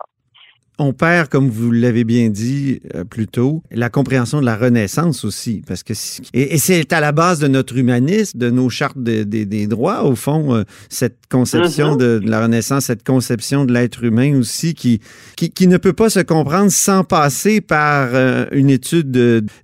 on 0.78 0.92
perd, 0.92 1.28
comme 1.28 1.48
vous 1.48 1.70
l'avez 1.70 2.04
bien 2.04 2.28
dit 2.28 2.80
euh, 2.94 3.04
plus 3.04 3.26
tôt, 3.26 3.62
la 3.70 3.88
compréhension 3.88 4.40
de 4.40 4.46
la 4.46 4.56
Renaissance 4.56 5.24
aussi, 5.24 5.62
parce 5.66 5.82
que 5.82 5.94
et, 6.34 6.58
c'est 6.58 6.92
à 6.92 7.00
la 7.00 7.12
base 7.12 7.38
de 7.38 7.48
notre 7.48 7.76
humanisme, 7.76 8.38
de 8.38 8.50
nos 8.50 8.68
chartes 8.68 8.98
des 8.98 9.66
droits, 9.66 10.04
au 10.04 10.14
fond, 10.14 10.54
euh, 10.54 10.64
cette 10.90 11.16
conception 11.30 11.96
mm-hmm. 11.96 12.20
de, 12.20 12.28
la 12.28 12.42
Renaissance, 12.42 12.86
cette 12.86 13.06
conception 13.06 13.64
de 13.64 13.72
l'être 13.72 14.04
humain 14.04 14.38
aussi, 14.38 14.74
qui, 14.74 15.00
qui, 15.36 15.66
ne 15.66 15.78
peut 15.78 15.94
pas 15.94 16.10
se 16.10 16.20
comprendre 16.20 16.70
sans 16.70 17.04
passer 17.04 17.60
par 17.60 18.10
euh, 18.12 18.44
une 18.52 18.68
étude 18.68 19.10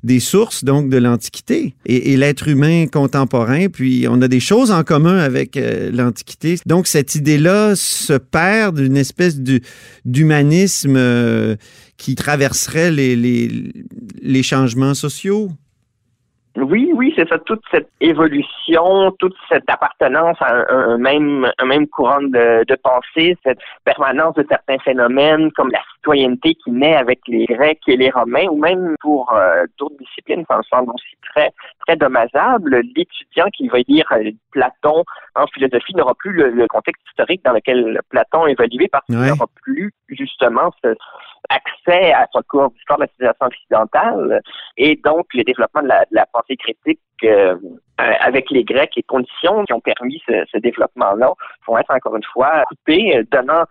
des 0.02 0.20
sources, 0.20 0.64
donc 0.64 0.88
de 0.88 0.96
l'Antiquité, 0.96 1.74
et, 1.84 2.16
l'être 2.16 2.48
humain 2.48 2.86
contemporain. 2.86 3.68
Puis 3.68 4.06
on 4.08 4.22
a 4.22 4.28
des 4.28 4.40
choses 4.40 4.70
en 4.70 4.82
commun 4.82 5.18
avec 5.18 5.58
l'Antiquité. 5.92 6.58
Donc 6.66 6.86
cette 6.86 7.14
idée-là 7.14 7.74
se 7.74 8.14
perd 8.14 8.80
d'une 8.80 8.96
espèce 8.96 9.38
d'humanisme 10.04 11.01
euh, 11.02 11.56
qui 11.96 12.14
traverserait 12.14 12.90
les, 12.90 13.16
les, 13.16 14.42
changements 14.42 14.94
sociaux? 14.94 15.52
Oui, 16.56 16.90
oui, 16.94 17.14
c'est 17.16 17.26
ça. 17.28 17.38
Toute 17.38 17.62
cette 17.70 17.88
évolution, 18.00 19.10
toute 19.18 19.34
cette 19.48 19.68
appartenance 19.68 20.36
à 20.40 20.70
un, 20.70 20.98
même, 20.98 21.50
un 21.58 21.64
même 21.64 21.86
courant 21.86 22.20
de, 22.20 22.64
de, 22.64 22.74
pensée, 22.74 23.38
cette 23.42 23.58
permanence 23.84 24.34
de 24.34 24.44
certains 24.46 24.78
phénomènes 24.78 25.50
comme 25.52 25.70
la 25.70 25.80
citoyenneté 25.96 26.54
qui 26.56 26.70
naît 26.70 26.96
avec 26.96 27.20
les 27.26 27.46
Grecs 27.46 27.80
et 27.86 27.96
les 27.96 28.10
Romains, 28.10 28.48
ou 28.50 28.58
même 28.58 28.96
pour 29.00 29.32
euh, 29.32 29.64
d'autres 29.78 29.96
disciplines, 29.98 30.44
ça 30.46 30.58
me 30.58 30.62
semble 30.64 30.90
aussi 30.90 31.16
très, 31.32 31.52
très 31.86 31.96
dommageable. 31.96 32.82
L'étudiant 32.96 33.46
qui 33.56 33.68
va 33.68 33.78
lire 33.88 34.06
euh, 34.12 34.30
Platon 34.50 35.04
en 35.34 35.46
philosophie 35.46 35.94
n'aura 35.94 36.14
plus 36.14 36.32
le, 36.32 36.66
contexte 36.68 37.02
historique 37.08 37.42
dans 37.46 37.52
lequel 37.52 37.98
Platon 38.10 38.46
évoluait 38.46 38.88
parce 38.88 39.06
qu'il 39.06 39.16
n'aura 39.16 39.46
plus 39.62 39.92
justement 40.08 40.70
ce 40.84 40.94
accès 41.48 42.12
à 42.12 42.26
ce 42.32 42.40
cours 42.48 42.70
d'histoire 42.70 42.98
de 42.98 43.04
la 43.04 43.08
civilisation 43.08 43.46
occidentale 43.46 44.40
et 44.76 45.00
donc 45.04 45.26
le 45.34 45.44
développement 45.44 45.82
de 45.82 45.88
la, 45.88 46.26
pensée 46.26 46.56
critique 46.56 47.00
euh, 47.24 47.56
avec 47.98 48.50
les 48.50 48.64
Grecs, 48.64 48.92
les 48.96 49.02
conditions 49.02 49.64
qui 49.64 49.72
ont 49.72 49.80
permis 49.80 50.20
ce, 50.26 50.58
développement-là 50.58 51.32
vont 51.66 51.78
être 51.78 51.94
encore 51.94 52.16
une 52.16 52.24
fois 52.32 52.64
coupées, 52.68 53.22
donnant 53.30 53.64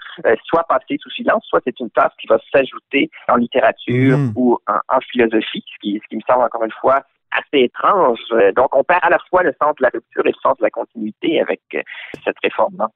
soit 0.45 0.63
passer 0.69 0.97
sous 1.01 1.09
silence, 1.09 1.45
soit 1.47 1.61
c'est 1.65 1.79
une 1.79 1.89
tâche 1.89 2.13
qui 2.19 2.27
va 2.27 2.37
s'ajouter 2.51 3.09
en 3.27 3.35
littérature 3.35 4.17
mm. 4.17 4.33
ou 4.35 4.57
en, 4.67 4.99
philosophie, 5.11 5.63
ce 5.73 5.79
qui, 5.81 5.99
ce 6.01 6.07
qui 6.07 6.15
me 6.15 6.21
semble 6.27 6.43
encore 6.43 6.63
une 6.63 6.71
fois 6.79 7.03
assez 7.31 7.63
étrange. 7.63 8.19
Donc, 8.55 8.75
on 8.75 8.83
perd 8.83 8.99
à 9.03 9.09
la 9.09 9.19
fois 9.29 9.43
le 9.43 9.53
sens 9.61 9.75
de 9.75 9.83
la 9.83 9.89
rupture 9.93 10.25
et 10.25 10.29
le 10.29 10.39
sens 10.41 10.57
de 10.57 10.63
la 10.63 10.69
continuité 10.69 11.41
avec 11.41 11.61
euh, 11.73 11.81
cette 12.23 12.37
réforme-là. 12.43 12.89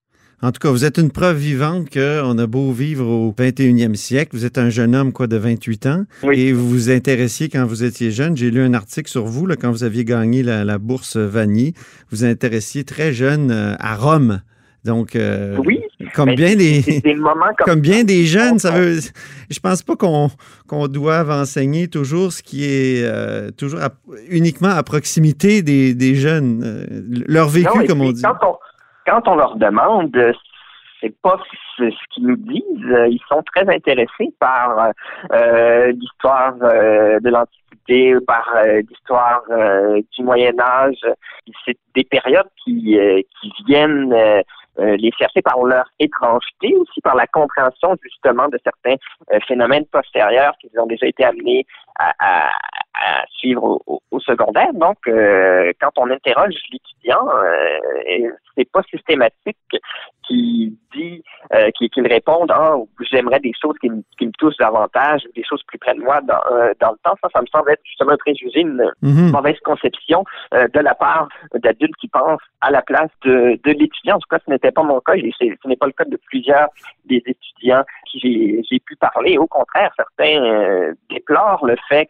En 0.45 0.51
tout 0.51 0.59
cas, 0.59 0.69
vous 0.69 0.85
êtes 0.85 0.99
une 0.99 1.09
preuve 1.09 1.37
vivante 1.37 1.89
qu'on 1.91 2.37
a 2.37 2.45
beau 2.45 2.71
vivre 2.71 3.07
au 3.07 3.33
21e 3.35 3.95
siècle. 3.95 4.37
Vous 4.37 4.45
êtes 4.45 4.59
un 4.59 4.69
jeune 4.69 4.95
homme, 4.95 5.11
quoi, 5.11 5.25
de 5.25 5.37
28 5.37 5.85
ans. 5.87 6.03
Et 6.31 6.53
vous 6.53 6.69
vous 6.69 6.91
intéressiez 6.91 7.49
quand 7.49 7.65
vous 7.65 7.83
étiez 7.83 8.11
jeune. 8.11 8.37
J'ai 8.37 8.51
lu 8.51 8.61
un 8.61 8.75
article 8.75 9.09
sur 9.09 9.25
vous, 9.25 9.47
là, 9.47 9.55
quand 9.55 9.71
vous 9.71 9.83
aviez 9.83 10.05
gagné 10.05 10.43
la, 10.43 10.77
bourse 10.77 11.17
Vanier. 11.17 11.73
Vous 12.11 12.17
vous 12.17 12.25
intéressiez 12.25 12.83
très 12.83 13.11
jeune 13.11 13.49
euh, 13.49 13.73
à 13.79 13.95
Rome. 13.95 14.41
Donc, 14.83 15.15
euh, 15.15 15.57
oui, 15.65 15.81
comme 16.13 16.35
bien 16.35 16.55
des, 16.55 16.83
comme, 17.65 17.79
bien 17.79 18.03
des 18.03 18.25
jeunes, 18.25 18.59
ça 18.59 18.69
veut. 18.69 18.99
Je 19.49 19.59
pense 19.59 19.81
pas 19.81 19.95
qu'on 19.95 20.29
qu'on 20.67 20.87
doive 20.87 21.31
enseigner 21.31 21.87
toujours 21.87 22.31
ce 22.31 22.43
qui 22.43 22.65
est 22.65 23.03
euh, 23.03 23.49
toujours 23.49 23.79
uniquement 24.29 24.69
à 24.69 24.83
proximité 24.83 25.63
des, 25.63 25.95
des 25.95 26.13
jeunes, 26.13 26.61
euh, 26.63 26.85
leur 27.27 27.49
vécu, 27.49 27.87
comme 27.87 28.01
on 28.01 28.11
dit. 28.11 28.21
Quand 28.21 28.37
on, 28.43 28.57
quand 29.05 29.27
on 29.27 29.35
leur 29.35 29.55
demande, 29.55 30.15
c'est 31.01 31.15
pas 31.21 31.39
ce, 31.77 31.83
qu'ils 32.11 32.27
nous 32.27 32.37
disent. 32.37 32.97
Ils 33.09 33.21
sont 33.27 33.43
très 33.53 33.67
intéressés 33.69 34.33
par 34.39 34.91
l'histoire 35.31 36.55
de 36.55 37.29
l'Antiquité, 37.29 38.15
par 38.25 38.49
l'histoire 38.89 39.41
du 40.15 40.23
Moyen 40.23 40.59
Âge. 40.59 41.05
C'est 41.65 41.77
des 41.93 42.05
périodes 42.05 42.49
qui, 42.63 42.97
qui 43.41 43.63
viennent 43.67 44.43
euh, 44.77 44.97
les 44.97 45.11
chercher 45.17 45.41
par 45.41 45.63
leur 45.63 45.85
étrangeté, 45.99 46.75
aussi 46.75 46.99
par 46.99 47.15
la 47.15 47.27
compréhension 47.27 47.95
justement 48.03 48.49
de 48.49 48.59
certains 48.61 48.95
euh, 49.31 49.39
phénomènes 49.47 49.85
postérieurs 49.85 50.53
qui 50.59 50.69
ont 50.77 50.85
déjà 50.85 51.07
été 51.07 51.23
amenés 51.23 51.65
à, 51.97 52.49
suivre 53.29 53.81
au, 53.85 54.01
secondaire. 54.19 54.73
Donc, 54.73 54.97
euh, 55.07 55.71
quand 55.79 55.91
on 55.97 56.09
interroge 56.09 56.55
l'étudiant, 56.71 57.27
c'est 58.55 58.69
pas 58.71 58.81
systématique 58.83 59.57
qui 60.27 60.77
dit, 60.95 61.23
euh, 61.53 61.69
qui, 61.77 61.89
qui 61.89 62.01
me 62.01 62.09
répondent, 62.09 62.51
ah, 62.51 62.75
j'aimerais 63.11 63.39
des 63.39 63.51
choses 63.59 63.75
qui 63.79 63.89
me, 63.89 64.01
qui 64.17 64.25
me 64.25 64.31
touchent 64.31 64.57
davantage, 64.57 65.21
des 65.35 65.43
choses 65.43 65.61
plus 65.67 65.77
près 65.77 65.93
de 65.93 65.99
moi 65.99 66.21
dans, 66.21 66.39
euh, 66.51 66.73
dans 66.79 66.91
le 66.91 66.97
temps. 67.03 67.15
Ça, 67.21 67.29
ça 67.33 67.41
me 67.41 67.47
semble 67.47 67.71
être 67.71 67.81
justement 67.83 68.11
un 68.11 68.17
préjugé, 68.17 68.61
une 68.61 68.91
mhm. 69.01 69.31
mauvaise 69.31 69.59
conception 69.63 70.23
euh, 70.53 70.67
de 70.73 70.79
la 70.79 70.95
part 70.95 71.27
d'adultes 71.53 71.95
qui 71.99 72.07
pensent 72.07 72.41
à 72.61 72.71
la 72.71 72.81
place 72.81 73.11
de, 73.23 73.59
de 73.63 73.71
l'étudiant. 73.71 74.15
En 74.15 74.19
tout 74.19 74.29
cas, 74.29 74.39
ce 74.45 74.51
n'était 74.51 74.71
pas 74.71 74.83
mon 74.83 74.99
cas 74.99 75.13
et 75.15 75.31
ce 75.39 75.67
n'est 75.67 75.75
pas 75.75 75.85
le 75.87 75.91
cas 75.91 76.05
de 76.05 76.17
plusieurs 76.27 76.69
des 77.05 77.21
étudiants 77.25 77.83
qui 78.09 78.63
j'ai 78.67 78.79
pu 78.79 78.95
parler. 78.95 79.37
Au 79.37 79.47
contraire, 79.47 79.91
certains 79.95 80.93
déplorent 81.09 81.65
le 81.65 81.75
fait 81.87 82.09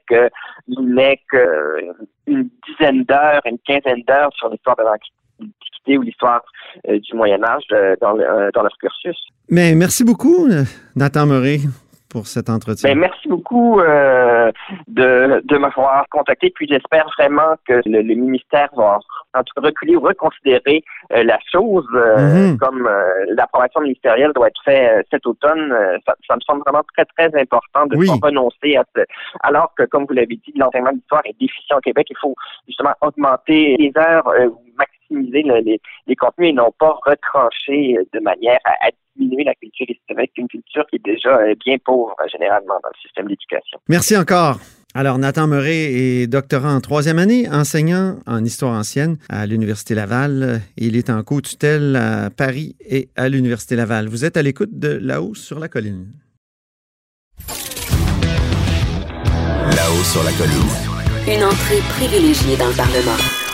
qu'il 0.76 0.94
n'est 0.94 1.20
qu'une 1.30 2.50
dizaine 2.68 3.04
d'heures, 3.04 3.42
une 3.46 3.60
quinzaine 3.60 4.04
d'heures 4.08 4.32
sur 4.36 4.50
l'histoire 4.50 4.76
de 4.76 4.84
l'Antiquité 4.84 5.98
ou 5.98 6.02
l'histoire 6.02 6.42
euh, 6.88 7.00
du 7.00 7.16
Moyen 7.16 7.44
Âge 7.44 7.64
euh, 7.72 7.96
dans, 8.02 8.18
euh, 8.18 8.50
dans, 8.54 8.64
leur 8.64 8.78
cursus. 8.78 9.18
Mais 9.50 9.76
merci 9.76 10.04
beaucoup, 10.04 10.48
Nathan 10.96 11.26
Murray 11.26 11.60
pour 12.16 12.28
cet 12.28 12.50
entretien. 12.50 12.90
Ben, 12.90 12.98
merci 12.98 13.28
beaucoup 13.28 13.82
de, 13.82 15.42
de 15.44 15.58
m'avoir 15.58 16.06
contacté. 16.10 16.50
Puis 16.56 16.66
j'espère 16.70 17.06
vraiment 17.18 17.56
que 17.68 17.82
le, 17.86 18.16
ministère 18.16 18.70
va 18.78 19.00
en 19.34 19.44
tout 19.44 19.54
cas 19.56 19.68
reculer 19.68 19.98
ou 19.98 20.00
reconsidérer 20.00 20.82
la 21.10 21.38
chose 21.52 21.86
mm-hmm. 21.92 22.58
comme 22.58 22.90
l'approbation 23.36 23.82
ministérielle 23.82 24.32
doit 24.34 24.48
être 24.48 24.62
faite 24.64 25.06
cet 25.12 25.26
automne. 25.28 25.76
Ça, 26.06 26.36
me 26.36 26.42
semble 26.42 26.62
vraiment 26.66 26.84
très, 26.96 27.06
très 27.18 27.42
important 27.42 27.86
de 27.88 27.98
ne 27.98 28.08
pas 28.08 28.28
renoncer 28.28 28.78
à 28.78 28.86
ce. 28.96 29.02
Alors 29.42 29.74
que, 29.78 29.84
comme 29.84 30.06
vous 30.06 30.14
l'avez 30.14 30.38
dit, 30.38 30.54
l'enseignement 30.56 30.94
d'histoire 30.94 31.22
est 31.26 31.38
déficient 31.38 31.78
au 31.78 31.82
Québec. 31.82 32.08
Il 32.10 32.18
faut 32.22 32.36
justement 32.66 32.94
augmenter 33.02 33.76
les 33.78 33.92
heures 33.98 34.26
les, 35.10 36.16
contenus 36.16 36.50
et 36.50 36.54
non 36.54 36.72
pas 36.78 36.98
retrancher 37.06 37.98
euh, 37.98 38.04
de 38.14 38.20
manière 38.20 38.60
à, 38.66 38.90
diminuer 39.18 39.44
la 39.46 39.56
culture 39.56 39.88
historique, 39.90 40.32
une 40.38 40.48
culture 40.48 40.86
qui 40.88 40.98
est 40.98 41.06
déjà 41.06 41.38
euh, 41.38 41.56
bien 41.66 41.78
pauvre 41.84 42.14
euh, 42.20 42.26
généralement 42.32 42.80
dans 42.84 42.90
le 42.90 43.00
système 43.02 43.28
d'éducation. 43.28 43.80
Merci 43.88 44.18
encore. 44.18 44.58
Alors, 44.94 45.18
Nathan 45.18 45.48
Murray 45.48 45.92
est 45.94 46.28
doctorant 46.28 46.74
en 46.74 46.80
troisième 46.80 47.20
année, 47.20 47.50
enseignant 47.52 48.16
en 48.26 48.44
histoire 48.46 48.74
ancienne 48.74 49.18
à 49.28 49.46
l'Université 49.46 49.94
Laval. 49.94 50.62
Il 50.78 50.96
est 50.96 51.10
en 51.10 51.22
co-tutelle 51.22 51.98
à 51.98 52.30
Paris 52.30 52.78
et 52.80 53.10
à 53.18 53.28
l'Université 53.28 53.76
Laval. 53.76 54.08
Vous 54.08 54.24
êtes 54.24 54.38
à 54.38 54.42
l'écoute 54.42 54.80
de 54.80 54.98
Là-haut 55.02 55.36
sur 55.36 55.60
la 55.60 55.68
colline. 55.68 56.14
Là-haut 59.76 60.04
sur 60.04 60.24
la 60.24 60.32
colline. 60.32 60.96
Une 61.28 61.44
entrée 61.44 61.82
privilégiée 61.90 62.56
dans 62.56 62.68
le 62.68 62.78
Parlement. 62.78 63.45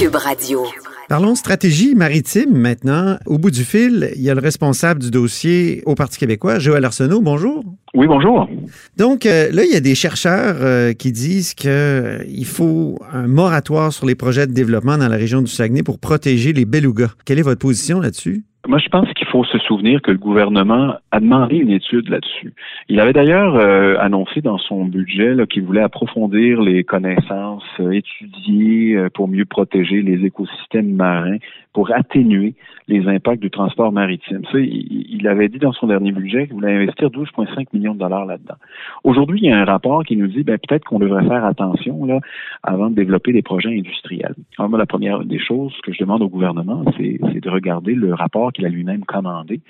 Cube 0.00 0.16
Radio. 0.16 0.64
Parlons 1.10 1.34
stratégie 1.34 1.94
maritime 1.94 2.56
maintenant. 2.56 3.18
Au 3.26 3.36
bout 3.36 3.50
du 3.50 3.64
fil, 3.64 4.10
il 4.16 4.22
y 4.22 4.30
a 4.30 4.34
le 4.34 4.40
responsable 4.40 4.98
du 4.98 5.10
dossier 5.10 5.82
au 5.84 5.94
Parti 5.94 6.18
québécois, 6.18 6.58
Joël 6.58 6.86
Arsenault. 6.86 7.20
Bonjour. 7.20 7.62
Oui, 7.92 8.06
bonjour. 8.06 8.48
Donc 8.96 9.26
euh, 9.26 9.50
là, 9.52 9.62
il 9.62 9.70
y 9.70 9.76
a 9.76 9.80
des 9.80 9.94
chercheurs 9.94 10.56
euh, 10.60 10.94
qui 10.94 11.12
disent 11.12 11.52
qu'il 11.52 11.68
euh, 11.68 12.44
faut 12.46 12.98
un 13.12 13.26
moratoire 13.26 13.92
sur 13.92 14.06
les 14.06 14.14
projets 14.14 14.46
de 14.46 14.54
développement 14.54 14.96
dans 14.96 15.08
la 15.08 15.16
région 15.18 15.42
du 15.42 15.50
Saguenay 15.50 15.82
pour 15.82 15.98
protéger 15.98 16.54
les 16.54 16.64
belugas. 16.64 17.10
Quelle 17.26 17.38
est 17.38 17.42
votre 17.42 17.60
position 17.60 18.00
là-dessus? 18.00 18.44
Moi, 18.68 18.78
je 18.78 18.88
pense 18.88 19.10
qu'il 19.14 19.26
faut 19.26 19.42
se 19.44 19.58
souvenir 19.58 20.02
que 20.02 20.10
le 20.10 20.18
gouvernement 20.18 20.94
a 21.10 21.20
demandé 21.20 21.56
une 21.56 21.70
étude 21.70 22.08
là-dessus. 22.10 22.52
Il 22.88 23.00
avait 23.00 23.14
d'ailleurs 23.14 23.56
annoncé 23.98 24.42
dans 24.42 24.58
son 24.58 24.84
budget 24.84 25.34
qu'il 25.48 25.62
voulait 25.62 25.80
approfondir 25.80 26.60
les 26.60 26.84
connaissances, 26.84 27.64
étudier 27.90 29.06
pour 29.14 29.28
mieux 29.28 29.46
protéger 29.46 30.02
les 30.02 30.26
écosystèmes 30.26 30.92
marins, 30.92 31.38
pour 31.72 31.92
atténuer 31.92 32.54
les 32.88 33.06
impacts 33.06 33.40
du 33.40 33.50
transport 33.50 33.92
maritime. 33.92 34.42
Ça, 34.50 34.58
il, 34.58 35.26
avait 35.28 35.48
dit 35.48 35.58
dans 35.58 35.72
son 35.72 35.86
dernier 35.86 36.10
budget 36.10 36.46
qu'il 36.46 36.54
voulait 36.54 36.74
investir 36.74 37.08
12,5 37.08 37.66
millions 37.72 37.94
de 37.94 38.00
dollars 38.00 38.26
là-dedans. 38.26 38.56
Aujourd'hui, 39.04 39.40
il 39.42 39.48
y 39.48 39.52
a 39.52 39.58
un 39.58 39.64
rapport 39.64 40.04
qui 40.04 40.16
nous 40.16 40.26
dit 40.26 40.42
ben, 40.42 40.58
peut-être 40.58 40.84
qu'on 40.84 40.98
devrait 40.98 41.26
faire 41.26 41.44
attention 41.44 42.04
là 42.04 42.18
avant 42.62 42.90
de 42.90 42.96
développer 42.96 43.32
des 43.32 43.42
projets 43.42 43.76
industriels. 43.76 44.34
Alors, 44.58 44.70
moi, 44.70 44.78
la 44.78 44.86
première 44.86 45.24
des 45.24 45.38
choses 45.38 45.74
que 45.82 45.92
je 45.92 45.98
demande 45.98 46.22
au 46.22 46.28
gouvernement, 46.28 46.84
c'est 46.96 47.40
de 47.40 47.50
regarder 47.50 47.94
le 47.94 48.14
rapport 48.14 48.52
qu'il 48.52 48.66
a 48.66 48.68
lui-même 48.68 49.04
commandé 49.04 49.60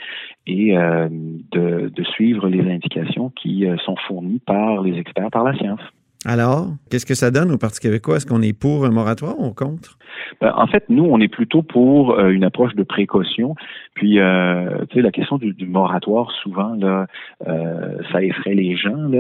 et 0.47 0.77
euh, 0.77 1.09
de, 1.11 1.93
de, 1.95 2.05
suivre 2.05 2.49
les 2.49 2.63
indications 2.71 3.31
qui 3.31 3.67
euh, 3.67 3.77
sont 3.79 3.97
fournies 4.09 4.41
par 4.47 4.83
les 4.83 4.99
experts, 4.99 5.31
par 5.31 5.45
la 5.45 5.55
science. 5.55 5.81
Alors, 6.27 6.67
qu'est-ce 6.91 7.07
que 7.07 7.15
ça 7.15 7.31
donne 7.31 7.51
au 7.51 7.57
Parti 7.57 7.81
québécois? 7.81 8.17
Est-ce 8.17 8.27
qu'on 8.27 8.43
est 8.43 8.53
pour 8.53 8.85
un 8.85 8.91
moratoire 8.91 9.41
ou 9.41 9.55
contre? 9.55 9.97
Ben, 10.43 10.53
en 10.55 10.67
fait, 10.67 10.85
nous, 10.91 11.05
on 11.05 11.19
est 11.19 11.29
plutôt 11.29 11.63
pour 11.63 12.13
euh, 12.13 12.29
une 12.29 12.45
approche 12.45 12.75
de 12.75 12.83
précaution. 12.83 13.55
Puis, 13.95 14.19
euh, 14.19 14.85
tu 14.91 14.97
sais, 14.97 15.03
la 15.03 15.13
question 15.13 15.39
du, 15.39 15.67
moratoire, 15.67 16.31
souvent, 16.43 16.75
là, 16.75 17.07
euh, 17.49 17.97
ça 18.13 18.23
effraie 18.23 18.55
les 18.55 18.77
gens, 18.77 19.11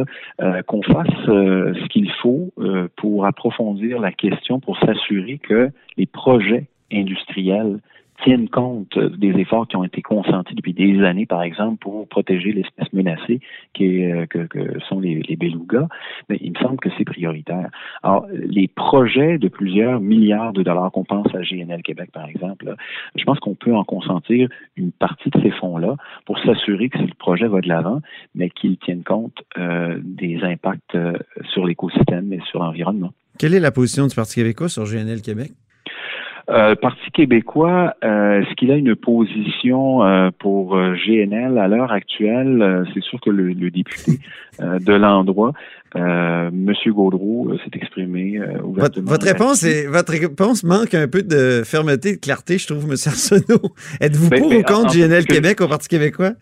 qu'on 0.66 0.82
fasse 0.82 1.08
ce 1.26 1.88
qu'il 1.88 2.10
faut 2.22 2.52
pour 2.96 3.24
approfondir 3.24 3.98
la 3.98 4.12
question, 4.12 4.60
pour 4.60 4.78
s'assurer 4.78 5.38
que 5.38 5.70
les 5.96 6.06
projets 6.06 6.66
industriels 6.92 7.78
tiennent 8.24 8.48
compte 8.48 8.98
des 8.98 9.30
efforts 9.38 9.68
qui 9.68 9.76
ont 9.76 9.84
été 9.84 10.02
consentis 10.02 10.54
depuis 10.54 10.74
des 10.74 11.02
années, 11.02 11.26
par 11.26 11.42
exemple, 11.42 11.78
pour 11.78 12.08
protéger 12.08 12.52
l'espèce 12.52 12.92
menacée 12.92 13.40
qui 13.74 14.04
euh, 14.04 14.26
que, 14.26 14.48
sont 14.88 15.00
les, 15.00 15.22
les 15.22 15.36
belugas, 15.36 15.88
mais 16.28 16.38
il 16.40 16.52
me 16.52 16.58
semble 16.58 16.78
que 16.78 16.88
c'est 16.96 17.04
prioritaire. 17.04 17.68
Alors, 18.02 18.26
les 18.32 18.68
projets 18.68 19.38
de 19.38 19.48
plusieurs 19.48 20.00
milliards 20.00 20.52
de 20.52 20.62
dollars 20.62 20.90
qu'on 20.92 21.04
pense 21.04 21.34
à 21.34 21.42
GNL 21.42 21.82
Québec, 21.82 22.10
par 22.12 22.26
exemple, 22.26 22.74
je 23.16 23.24
pense 23.24 23.38
qu'on 23.40 23.54
peut 23.54 23.74
en 23.74 23.84
consentir 23.84 24.48
une 24.76 24.92
partie 24.92 25.30
de 25.30 25.40
ces 25.40 25.50
fonds-là 25.50 25.96
pour 26.26 26.38
s'assurer 26.40 26.88
que 26.88 26.98
le 26.98 27.14
projet 27.18 27.48
va 27.48 27.60
de 27.60 27.68
l'avant, 27.68 28.00
mais 28.34 28.50
qu'il 28.50 28.78
tienne 28.78 29.02
compte 29.02 29.42
euh, 29.58 29.98
des 30.02 30.42
impacts 30.42 30.94
euh, 30.94 31.18
sur 31.52 31.66
l'écosystème 31.66 32.32
et 32.32 32.40
sur 32.50 32.60
l'environnement. 32.60 33.12
Quelle 33.38 33.54
est 33.54 33.60
la 33.60 33.72
position 33.72 34.06
du 34.06 34.14
Parti 34.14 34.36
québécois 34.36 34.68
sur 34.68 34.84
GNL 34.84 35.22
Québec? 35.22 35.52
Euh, 36.50 36.74
Parti 36.74 37.10
québécois, 37.12 37.94
euh, 38.02 38.40
est-ce 38.40 38.54
qu'il 38.56 38.72
a 38.72 38.74
une 38.74 38.96
position 38.96 40.04
euh, 40.04 40.30
pour 40.36 40.76
GNL 40.76 41.56
à 41.58 41.68
l'heure 41.68 41.92
actuelle? 41.92 42.84
c'est 42.92 43.02
sûr 43.02 43.20
que 43.20 43.30
le, 43.30 43.54
député 43.70 44.18
de 44.60 44.92
l'endroit, 44.92 45.52
M. 45.94 46.72
Gaudreau, 46.88 47.52
s'est 47.64 47.78
exprimé 47.78 48.40
ouvertement. 48.64 49.10
Votre, 49.10 49.26
réponse 49.26 49.62
est, 49.62 49.86
votre 49.86 50.12
réponse 50.12 50.64
manque 50.64 50.94
un 50.94 51.06
peu 51.06 51.22
de 51.22 51.62
fermeté, 51.64 52.16
de 52.16 52.20
clarté, 52.20 52.58
je 52.58 52.66
trouve, 52.66 52.84
M. 52.84 52.96
Arsenault. 53.06 53.72
Êtes-vous 54.00 54.30
ben, 54.30 54.40
pour 54.40 54.48
ou 54.48 54.50
ben, 54.50 54.62
contre 54.64 54.94
GNL 54.94 55.24
Québec 55.26 55.60
au 55.60 55.68
Parti 55.68 55.88
québécois? 55.88 56.32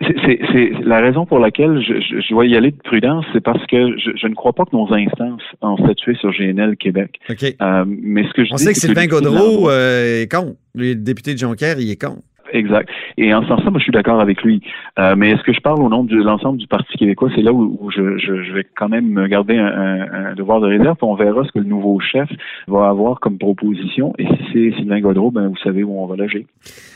C'est 0.00 0.72
la 0.82 1.00
raison 1.00 1.24
pour 1.24 1.38
laquelle 1.38 1.80
je, 1.80 1.94
je, 2.00 2.28
dois 2.30 2.46
y 2.46 2.54
aller 2.54 2.70
de 2.70 2.76
prudence, 2.76 3.24
c'est 3.32 3.40
parce 3.40 3.64
que 3.66 3.96
je, 3.98 4.26
ne 4.26 4.34
crois 4.34 4.52
pas 4.52 4.64
que 4.64 4.76
nos 4.76 4.92
instances 4.92 5.42
ont 5.62 5.78
statué 5.78 6.14
sur 6.16 6.32
GNL 6.32 6.76
Québec. 6.76 7.18
Euh, 7.30 7.84
mais 7.86 8.24
ce 8.24 8.32
que 8.34 8.44
je 8.44 8.52
On 8.52 8.56
sait 8.58 8.74
que 8.74 8.78
Sylvain 8.78 9.06
Gaudreau 9.06 9.70
euh, 9.70 10.22
est 10.22 10.30
contre. 10.30 10.56
Le 10.74 10.94
député 10.94 11.32
de 11.32 11.38
Jonquière, 11.38 11.80
il 11.80 11.90
est 11.90 12.00
contre. 12.00 12.22
Exact. 12.52 12.88
Et 13.16 13.34
en 13.34 13.42
ce 13.42 13.48
sens 13.48 13.64
moi, 13.64 13.78
je 13.78 13.84
suis 13.84 13.92
d'accord 13.92 14.20
avec 14.20 14.42
lui. 14.42 14.62
Euh, 14.98 15.14
mais 15.16 15.30
est-ce 15.30 15.42
que 15.42 15.52
je 15.52 15.60
parle 15.60 15.82
au 15.82 15.88
nom 15.88 16.04
de 16.04 16.16
l'ensemble 16.16 16.58
du 16.58 16.66
Parti 16.66 16.96
québécois? 16.96 17.30
C'est 17.34 17.42
là 17.42 17.52
où, 17.52 17.90
je, 17.90 18.52
vais 18.52 18.66
quand 18.76 18.88
même 18.88 19.26
garder 19.26 19.56
un, 19.56 20.34
devoir 20.34 20.60
de 20.60 20.66
réserve. 20.66 20.96
On 21.02 21.14
verra 21.14 21.44
ce 21.44 21.52
que 21.52 21.58
le 21.58 21.64
nouveau 21.64 21.98
chef 22.00 22.28
va 22.68 22.88
avoir 22.88 23.20
comme 23.20 23.38
proposition. 23.38 24.14
Et 24.18 24.26
si 24.26 24.44
c'est 24.52 24.76
Sylvain 24.78 25.00
Godreau, 25.00 25.30
ben, 25.30 25.48
vous 25.48 25.56
savez 25.62 25.82
où 25.82 25.98
on 25.98 26.06
va 26.06 26.16
loger. 26.16 26.46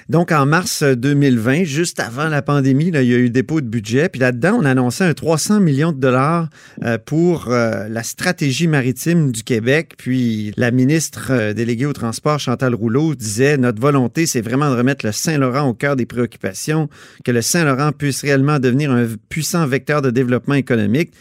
Donc, 0.08 0.32
en 0.32 0.46
mars 0.46 0.82
2020, 0.82 1.64
juste 1.64 2.00
avant 2.00 2.28
la 2.28 2.42
pandémie, 2.42 2.90
là, 2.90 3.02
il 3.02 3.10
y 3.10 3.14
a 3.14 3.18
eu 3.18 3.30
dépôt 3.30 3.60
de 3.60 3.66
budget. 3.66 4.08
Puis 4.08 4.20
là-dedans, 4.20 4.58
on 4.60 4.64
annonçait 4.64 5.04
un 5.04 5.14
300 5.14 5.60
millions 5.60 5.92
de 5.92 6.00
dollars 6.00 6.48
euh, 6.84 6.98
pour 7.04 7.48
euh, 7.48 7.88
la 7.88 8.02
stratégie 8.02 8.68
maritime 8.68 9.32
du 9.32 9.42
Québec. 9.42 9.94
Puis 9.98 10.52
la 10.56 10.70
ministre 10.70 11.52
déléguée 11.52 11.86
au 11.86 11.92
transport, 11.92 12.38
Chantal 12.38 12.74
Rouleau, 12.74 13.14
disait, 13.14 13.56
notre 13.56 13.80
volonté, 13.80 14.26
c'est 14.26 14.40
vraiment 14.40 14.70
de 14.70 14.76
remettre 14.76 15.04
le 15.04 15.12
Saint-Laurent 15.40 15.68
au 15.68 15.74
cœur 15.74 15.96
des 15.96 16.06
préoccupations, 16.06 16.88
que 17.24 17.32
le 17.32 17.42
Saint-Laurent 17.42 17.92
puisse 17.92 18.22
réellement 18.22 18.58
devenir 18.58 18.90
un 18.90 19.06
puissant 19.28 19.66
vecteur 19.66 20.02
de 20.02 20.10
développement 20.10 20.54
économique 20.54 21.12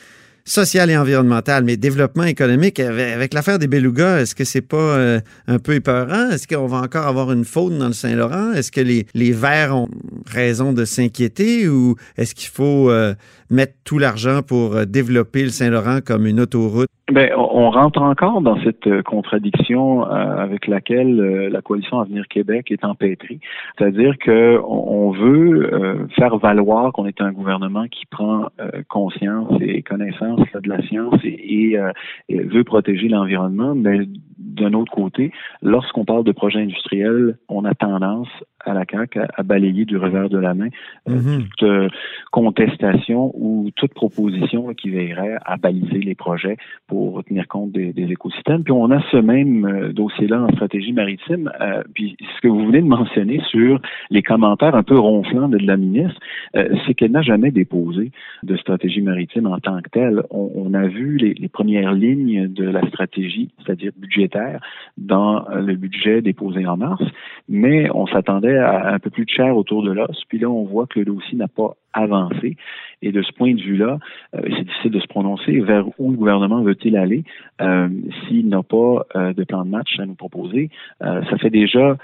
social 0.46 0.90
et 0.90 0.98
environnemental, 0.98 1.64
mais 1.64 1.78
développement 1.78 2.24
économique, 2.24 2.80
avec, 2.80 3.36
l'affaire 3.36 3.60
des 3.60 3.68
belugas, 3.68 4.22
est-ce 4.22 4.34
que 4.34 4.44
c'est 4.44 4.62
pas 4.62 4.78
euh, 4.78 5.20
un 5.48 5.60
peu 5.60 5.76
épeurant? 5.76 6.32
Est-ce 6.32 6.48
qu'on 6.48 6.66
va 6.66 6.78
encore 6.78 7.06
avoir 7.06 7.32
une 7.32 7.46
faune 7.46 7.78
dans 7.78 7.88
le 7.88 7.94
Saint-Laurent? 7.94 8.54
Est-ce 8.54 8.72
que 8.72 8.82
les, 8.82 9.06
les 9.14 9.32
Verts 9.32 9.76
ont 9.76 9.90
raison 10.26 10.74
de 10.74 10.86
s'inquiéter 10.86 11.70
ou 11.70 11.96
est-ce 12.18 12.34
qu'il 12.34 12.50
faut 12.50 12.90
euh, 12.90 13.14
mettre 13.52 13.74
tout 13.84 14.00
l'argent 14.00 14.42
pour 14.42 14.76
euh, 14.76 14.86
développer 14.86 15.44
le 15.44 15.50
Saint-Laurent 15.50 16.00
comme 16.04 16.26
une 16.26 16.40
autoroute? 16.40 16.90
Ben, 17.12 17.32
on 17.36 17.70
rentre 17.72 18.02
encore 18.02 18.42
dans 18.42 18.62
cette 18.64 19.02
contradiction 19.04 20.04
avec 20.04 20.68
laquelle 20.68 21.16
la 21.52 21.62
coalition 21.62 22.00
Avenir 22.00 22.28
Québec 22.28 22.72
est 22.72 22.84
empêtrée. 22.86 23.40
C'est-à-dire 23.78 24.18
que 24.18 24.60
on 24.64 25.12
veut 25.12 26.08
faire 26.16 26.38
valoir 26.38 26.92
qu'on 26.92 27.06
est 27.06 27.22
un 27.22 27.32
gouvernement 27.32 27.88
qui 27.88 28.06
prend 28.06 28.48
conscience 28.88 29.52
et 29.62 29.82
connaissance 29.82 30.40
de 30.54 30.70
la 30.70 30.82
science 30.84 31.16
euh, 31.26 31.92
et, 32.30 32.40
veut 32.44 32.64
protéger 32.64 33.08
l'environnement, 33.08 33.76
mais 33.76 34.00
d'un 34.38 34.74
autre 34.74 34.92
côté, 34.92 35.32
lorsqu'on 35.62 36.06
parle 36.06 36.24
de 36.24 36.32
projets 36.32 36.62
industriels, 36.62 37.38
on 37.50 37.66
a 37.66 37.74
tendance 37.74 38.30
à 38.66 38.74
la 38.74 38.84
CAQ 38.90 39.20
à, 39.36 39.44
balayer 39.44 39.86
du 39.86 39.98
revers 39.98 40.30
de 40.30 40.38
la 40.38 40.54
main 40.54 40.70
euh, 41.08 41.16
mm-hmm. 41.16 41.48
toute 41.50 41.64
euh, 41.64 41.90
contestation 42.32 43.32
ou 43.36 43.70
toute 43.76 43.94
proposition 43.94 44.74
qui 44.74 44.90
veillerait 44.90 45.38
à 45.46 45.58
baliser 45.58 46.00
les 46.00 46.16
projets 46.16 46.58
pour 46.88 46.99
tenir 47.28 47.48
compte 47.48 47.72
des, 47.72 47.94
écosystèmes. 47.96 48.64
Puis 48.64 48.72
on 48.72 48.90
a 48.92 49.02
ce 49.12 49.18
même 49.18 49.66
euh, 49.66 49.94
dossier-là 49.94 50.44
en 50.44 50.50
stratégie 50.50 50.94
maritime. 50.94 51.52
puis 51.94 52.18
ce 52.20 52.42
que 52.42 52.48
vous 52.48 52.66
venez 52.68 52.82
de 52.82 52.88
mentionner 52.88 53.42
sur 53.50 53.80
les 54.10 54.22
commentaires 54.22 54.76
un 54.76 54.84
peu 54.84 54.98
ronflants 54.98 55.50
de 55.50 55.58
la 55.58 55.78
ministre, 55.78 56.20
c'est 56.54 56.94
qu'elle 56.94 57.12
n'a 57.12 57.22
jamais 57.22 57.52
déposé 57.52 58.12
de 58.44 58.56
stratégie 58.58 59.02
maritime 59.02 59.48
en 59.48 59.60
tant 59.60 59.82
que 59.82 59.90
telle. 59.90 60.24
On, 60.32 60.74
a 60.74 60.88
vu 60.88 61.18
les, 61.18 61.48
premières 61.50 61.94
lignes 61.94 62.48
de 62.48 62.64
la 62.64 62.86
stratégie, 62.88 63.50
c'est-à-dire 63.58 63.92
budgétaire, 63.98 64.62
dans 64.98 65.46
le 65.50 65.76
budget 65.76 66.22
déposé 66.22 66.66
en 66.66 66.78
mars, 66.78 67.04
mais 67.48 67.90
on 67.94 68.08
s'attendait 68.08 68.58
à 68.58 68.94
un 68.94 69.00
peu 69.00 69.10
plus 69.10 69.26
de 69.26 69.30
chair 69.30 69.56
autour 69.56 69.84
de 69.84 69.92
l'os. 69.92 70.24
Puis 70.28 70.40
là, 70.40 70.50
on 70.50 70.64
voit 70.64 70.88
que 70.88 71.00
le 71.00 71.06
dossier 71.06 71.38
n'a 71.38 71.48
pas 71.48 71.76
avancé. 71.94 72.56
Et 73.02 73.12
de 73.12 73.22
ce 73.22 73.32
point 73.32 73.54
de 73.54 73.62
vue-là, 73.62 73.98
euh, 74.36 74.42
c'est 74.44 74.64
difficile 74.64 74.92
de 74.92 75.00
se 75.00 75.08
prononcer 75.08 75.60
vers 75.60 75.88
où 76.00 76.12
le 76.12 76.18
gouvernement 76.18 76.62
veut-il 76.62 76.89
aller 76.98 77.24
euh, 77.62 77.90
s'il 78.28 78.50
n'a 78.50 78.64
pas 78.64 79.06
euh, 79.16 79.34
de 79.34 79.44
plan 79.44 79.66
de 79.66 79.70
match 79.70 80.00
à 80.00 80.06
nous 80.06 80.16
proposer. 80.16 80.70
ça 81.02 81.38
fait 81.38 81.50
déjà 81.50 81.98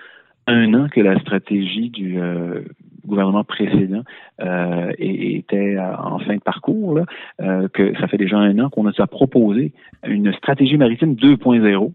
un 0.47 0.73
an 0.73 0.87
que 0.89 1.01
la 1.01 1.19
stratégie 1.19 1.89
du 1.89 2.19
gouvernement 3.05 3.43
précédent 3.43 4.03
était 4.99 5.77
en 5.79 6.19
fin 6.19 6.35
de 6.35 6.41
parcours, 6.41 6.99
que 7.39 7.97
ça 7.99 8.07
fait 8.07 8.17
déjà 8.17 8.37
un 8.37 8.59
an 8.59 8.69
qu'on 8.69 8.85
a 8.85 9.07
proposé 9.07 9.71
une 10.05 10.31
stratégie 10.33 10.77
maritime 10.77 11.15
2.0 11.15 11.91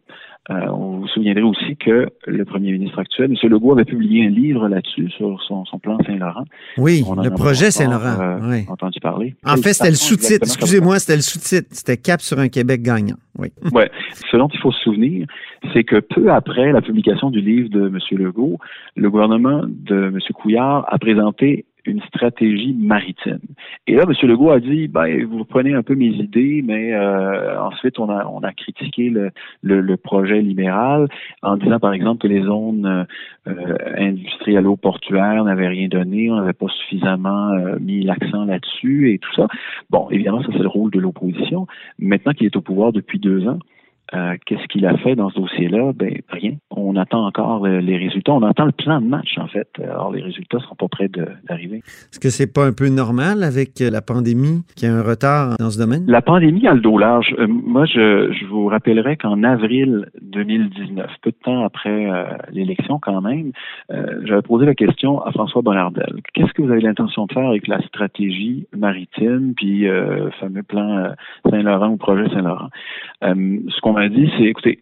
euh, 0.49 0.67
on 0.69 1.01
vous 1.01 1.09
souviendrez 1.09 1.43
aussi 1.43 1.77
que 1.77 2.09
le 2.27 2.45
premier 2.45 2.73
ministre 2.73 2.99
actuel, 2.99 3.31
M. 3.31 3.51
Legault, 3.51 3.73
avait 3.73 3.85
publié 3.85 4.27
un 4.27 4.31
livre 4.31 4.69
là-dessus 4.69 5.11
sur 5.11 5.41
son, 5.43 5.65
plan 5.79 5.99
Saint-Laurent. 6.07 6.45
Oui, 6.79 7.05
le 7.23 7.31
projet 7.31 7.71
Saint-Laurent. 7.71 8.21
Euh, 8.21 8.39
oui. 8.43 8.65
entendu 8.69 8.99
parler. 9.01 9.37
En 9.45 9.57
fait, 9.57 9.75
c'était 9.75 9.91
le 9.91 9.97
sous-titre. 9.97 10.47
Excusez-moi, 10.47 10.99
c'était 10.99 11.17
le 11.17 11.23
sous-titre. 11.23 11.69
C'était 11.71 11.99
Cap 11.99 12.21
sur 12.23 12.39
un 12.39 12.49
Québec 12.49 12.83
gagnant. 12.83 13.17
Oui. 13.39 13.49
ouais. 13.73 13.91
Ce 14.31 14.37
dont 14.37 14.49
il 14.53 14.59
faut 14.61 14.73
se 14.73 14.81
souvenir, 14.81 15.27
c'est 15.75 15.85
que 15.85 16.01
peu 16.01 16.33
après 16.33 16.73
la 16.73 16.81
publication 16.81 17.31
du 17.31 17.41
livre 17.41 17.69
de 17.69 17.87
M. 17.89 17.99
Legault, 18.19 18.59
le 18.97 19.11
gouvernement 19.11 19.63
de 19.67 20.07
M. 20.07 20.19
Couillard 20.35 20.87
a 20.89 20.99
présenté 20.99 21.67
une 21.85 22.01
stratégie 22.03 22.75
maritime. 22.75 23.41
Et 23.87 23.95
là, 23.95 24.05
M. 24.05 24.29
Legault 24.29 24.51
a 24.51 24.61
dit, 24.61 24.89
ben, 24.89 25.25
vous 25.25 25.45
prenez 25.45 25.75
un 25.75 25.83
peu 25.83 25.95
mes 25.95 26.09
idées, 26.09 26.63
mais 26.65 26.95
euh, 26.95 27.61
ensuite, 27.61 27.99
on 27.99 28.09
a, 28.09 28.27
on 28.27 28.41
a 28.41 28.53
critiqué 28.53 29.11
le, 29.11 29.31
le, 29.63 29.97
projet 29.97 30.41
libéral 30.41 31.09
en 31.43 31.57
disant, 31.57 31.79
par 31.79 31.93
exemple, 31.93 32.23
que 32.23 32.29
les 32.29 32.43
zones 32.43 33.07
euh, 33.47 33.77
industrielles-portuaires 33.97 35.45
n'avaient 35.45 35.69
rien 35.69 35.89
donné, 35.89 36.31
on 36.31 36.37
n'avait 36.37 36.53
pas 36.53 36.69
suffisamment 36.69 37.53
euh, 37.53 37.79
mis 37.81 38.03
l'accent 38.03 38.45
là-dessus 38.45 39.13
et 39.13 39.19
tout 39.19 39.35
ça. 39.35 39.49
Bon, 39.91 40.09
évidemment, 40.11 40.43
ça, 40.43 40.49
c'est 40.53 40.63
le 40.63 40.69
rôle 40.69 40.91
de 40.91 41.01
l'opposition. 41.01 41.67
Maintenant 41.99 42.33
qu'il 42.33 42.47
est 42.47 42.57
au 42.57 42.61
pouvoir 42.61 42.93
depuis 42.93 43.19
deux 43.19 43.47
ans, 43.47 43.59
euh, 44.13 44.35
qu'est-ce 44.45 44.67
qu'il 44.67 44.87
a 44.87 44.97
fait 44.99 45.15
dans 45.15 45.31
ce 45.31 45.37
dossier-là? 45.37 45.93
Ben, 45.95 46.21
rien. 46.29 46.53
On 46.71 46.97
attend 46.97 47.27
encore 47.27 47.67
les 47.67 47.97
résultats. 47.97 48.33
On 48.33 48.43
attend 48.43 48.65
le 48.65 48.73
plan 48.73 49.01
de 49.01 49.07
match, 49.07 49.39
en 49.39 49.47
fait. 49.47 49.69
Alors, 49.81 50.13
les 50.13 50.23
résultats 50.23 50.59
ne 50.59 50.63
sont 50.63 50.75
pas 50.75 50.89
prêts 50.89 51.09
d'arriver. 51.09 51.79
Est-ce 51.79 52.19
que 52.19 52.31
c'est 52.31 52.53
pas 52.53 52.67
un 52.67 52.73
peu 52.73 52.89
normal 52.89 53.45
avec 53.45 53.79
la 53.79 54.03
pandémie 54.03 54.63
qui 54.77 54.87
a 54.87 54.95
un 54.95 55.03
retard 55.03 55.57
dans 55.59 55.71
ce 55.71 55.79
domaine? 55.79 56.05
La 56.09 56.23
pandémie 56.23 56.67
a 56.67 56.75
le 56.75 56.81
dos 56.81 56.99
large. 56.99 57.35
Euh, 57.39 57.47
moi, 57.47 57.85
je, 57.85 58.33
je, 58.33 58.47
vous 58.47 58.67
rappellerai 58.67 59.17
qu'en 59.17 59.45
avril 59.45 60.07
2019, 60.23 61.07
peu 61.23 61.31
de 61.31 61.37
temps 61.45 61.65
après 61.65 62.11
euh, 62.11 62.25
l'élection 62.53 62.99
quand 63.01 63.21
même, 63.21 63.53
j'avais 64.25 64.43
posé 64.43 64.67
la 64.67 64.75
question 64.75 65.21
à 65.23 65.31
François 65.33 65.63
Bonnardel. 65.63 66.21
Qu'est-ce 66.35 66.53
que 66.53 66.63
vous 66.63 66.71
avez 66.71 66.81
l'intention 66.81 67.27
de 67.27 67.33
faire 67.33 67.49
avec 67.49 67.69
la 67.69 67.81
stratégie 67.83 68.67
maritime, 68.77 69.55
puis 69.57 69.81
le 69.83 70.31
fameux 70.41 70.63
plan 70.63 71.13
Saint-Laurent 71.49 71.89
ou 71.89 71.97
projet 71.97 72.29
Saint-Laurent? 72.31 72.69
ce 73.23 73.81
qu'on 73.81 73.93
a 74.01 74.09
dit, 74.09 74.31
c'est 74.37 74.45
écoutez, 74.45 74.81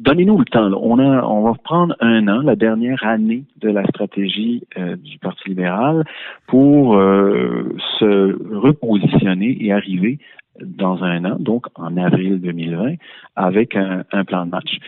donnez-nous 0.00 0.38
le 0.38 0.44
temps. 0.44 0.70
On 0.82 0.98
a, 0.98 1.24
on 1.24 1.42
va 1.42 1.54
prendre 1.64 1.96
un 2.00 2.28
an, 2.28 2.42
la 2.42 2.56
dernière 2.56 3.02
année 3.04 3.44
de 3.60 3.70
la 3.70 3.84
stratégie 3.86 4.64
euh, 4.76 4.96
du 4.96 5.18
Parti 5.18 5.48
libéral, 5.48 6.04
pour 6.46 6.96
euh, 6.96 7.74
se 7.98 8.36
repositionner 8.54 9.56
et 9.60 9.72
arriver 9.72 10.18
dans 10.60 11.02
un 11.02 11.24
an, 11.26 11.36
donc 11.38 11.66
en 11.74 11.96
avril 11.98 12.40
2020, 12.40 12.94
avec 13.36 13.76
un, 13.76 14.04
plan 14.24 14.46
de 14.46 14.50
match. 14.50 14.78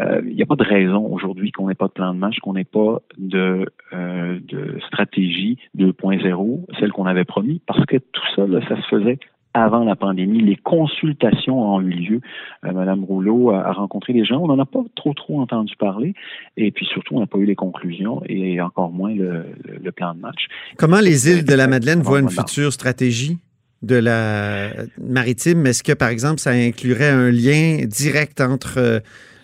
Euh, 0.00 0.20
il 0.26 0.34
n'y 0.34 0.42
a 0.42 0.46
pas 0.46 0.56
de 0.56 0.64
raison 0.64 1.06
aujourd'hui 1.06 1.52
qu'on 1.52 1.68
n'ait 1.68 1.74
pas 1.74 1.86
de 1.86 1.92
plan 1.92 2.12
de 2.12 2.18
match, 2.18 2.38
qu'on 2.40 2.54
n'ait 2.54 2.64
pas 2.64 3.00
de, 3.18 3.66
de 3.92 4.78
stratégie 4.88 5.58
2.0, 5.78 6.64
celle 6.80 6.90
qu'on 6.90 7.06
avait 7.06 7.24
promis, 7.24 7.60
parce 7.66 7.84
que 7.86 7.98
tout 7.98 8.26
ça, 8.34 8.46
ça 8.68 8.76
se 8.82 8.88
faisait 8.88 9.18
avant 9.54 9.84
la 9.84 9.96
pandémie. 9.96 10.40
Les 10.40 10.56
consultations 10.56 11.74
ont 11.74 11.80
eu 11.80 11.90
lieu. 11.90 12.20
Euh, 12.64 12.72
Madame 12.72 13.04
Rouleau 13.04 13.50
a, 13.50 13.72
rencontré 13.72 14.12
des 14.12 14.24
gens. 14.24 14.40
On 14.42 14.48
n'en 14.48 14.58
a 14.58 14.66
pas 14.66 14.82
trop 14.94 15.14
trop 15.14 15.40
entendu 15.40 15.74
parler. 15.76 16.14
Et 16.56 16.70
puis 16.70 16.86
surtout, 16.86 17.16
on 17.16 17.20
n'a 17.20 17.26
pas 17.26 17.38
eu 17.38 17.44
les 17.44 17.54
conclusions 17.54 18.22
et 18.26 18.60
encore 18.60 18.90
moins 18.90 19.14
le, 19.14 19.44
plan 19.92 20.14
de 20.14 20.20
match. 20.20 20.46
Comment 20.78 21.00
les 21.00 21.28
îles 21.28 21.44
de 21.44 21.54
la 21.54 21.66
Madeleine 21.66 22.00
voient 22.00 22.20
une 22.20 22.30
future 22.30 22.72
stratégie? 22.72 23.38
de 23.82 23.96
la 23.96 24.70
maritime, 25.00 25.66
est-ce 25.66 25.82
que, 25.82 25.92
par 25.92 26.08
exemple, 26.08 26.38
ça 26.38 26.50
inclurait 26.50 27.10
un 27.10 27.32
lien 27.32 27.84
direct 27.84 28.40
entre 28.40 28.78
euh, 28.78 29.00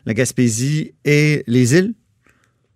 la 0.07 0.15
Gaspésie 0.15 0.93
et 1.05 1.43
les 1.49 1.75
îles? 1.75 1.95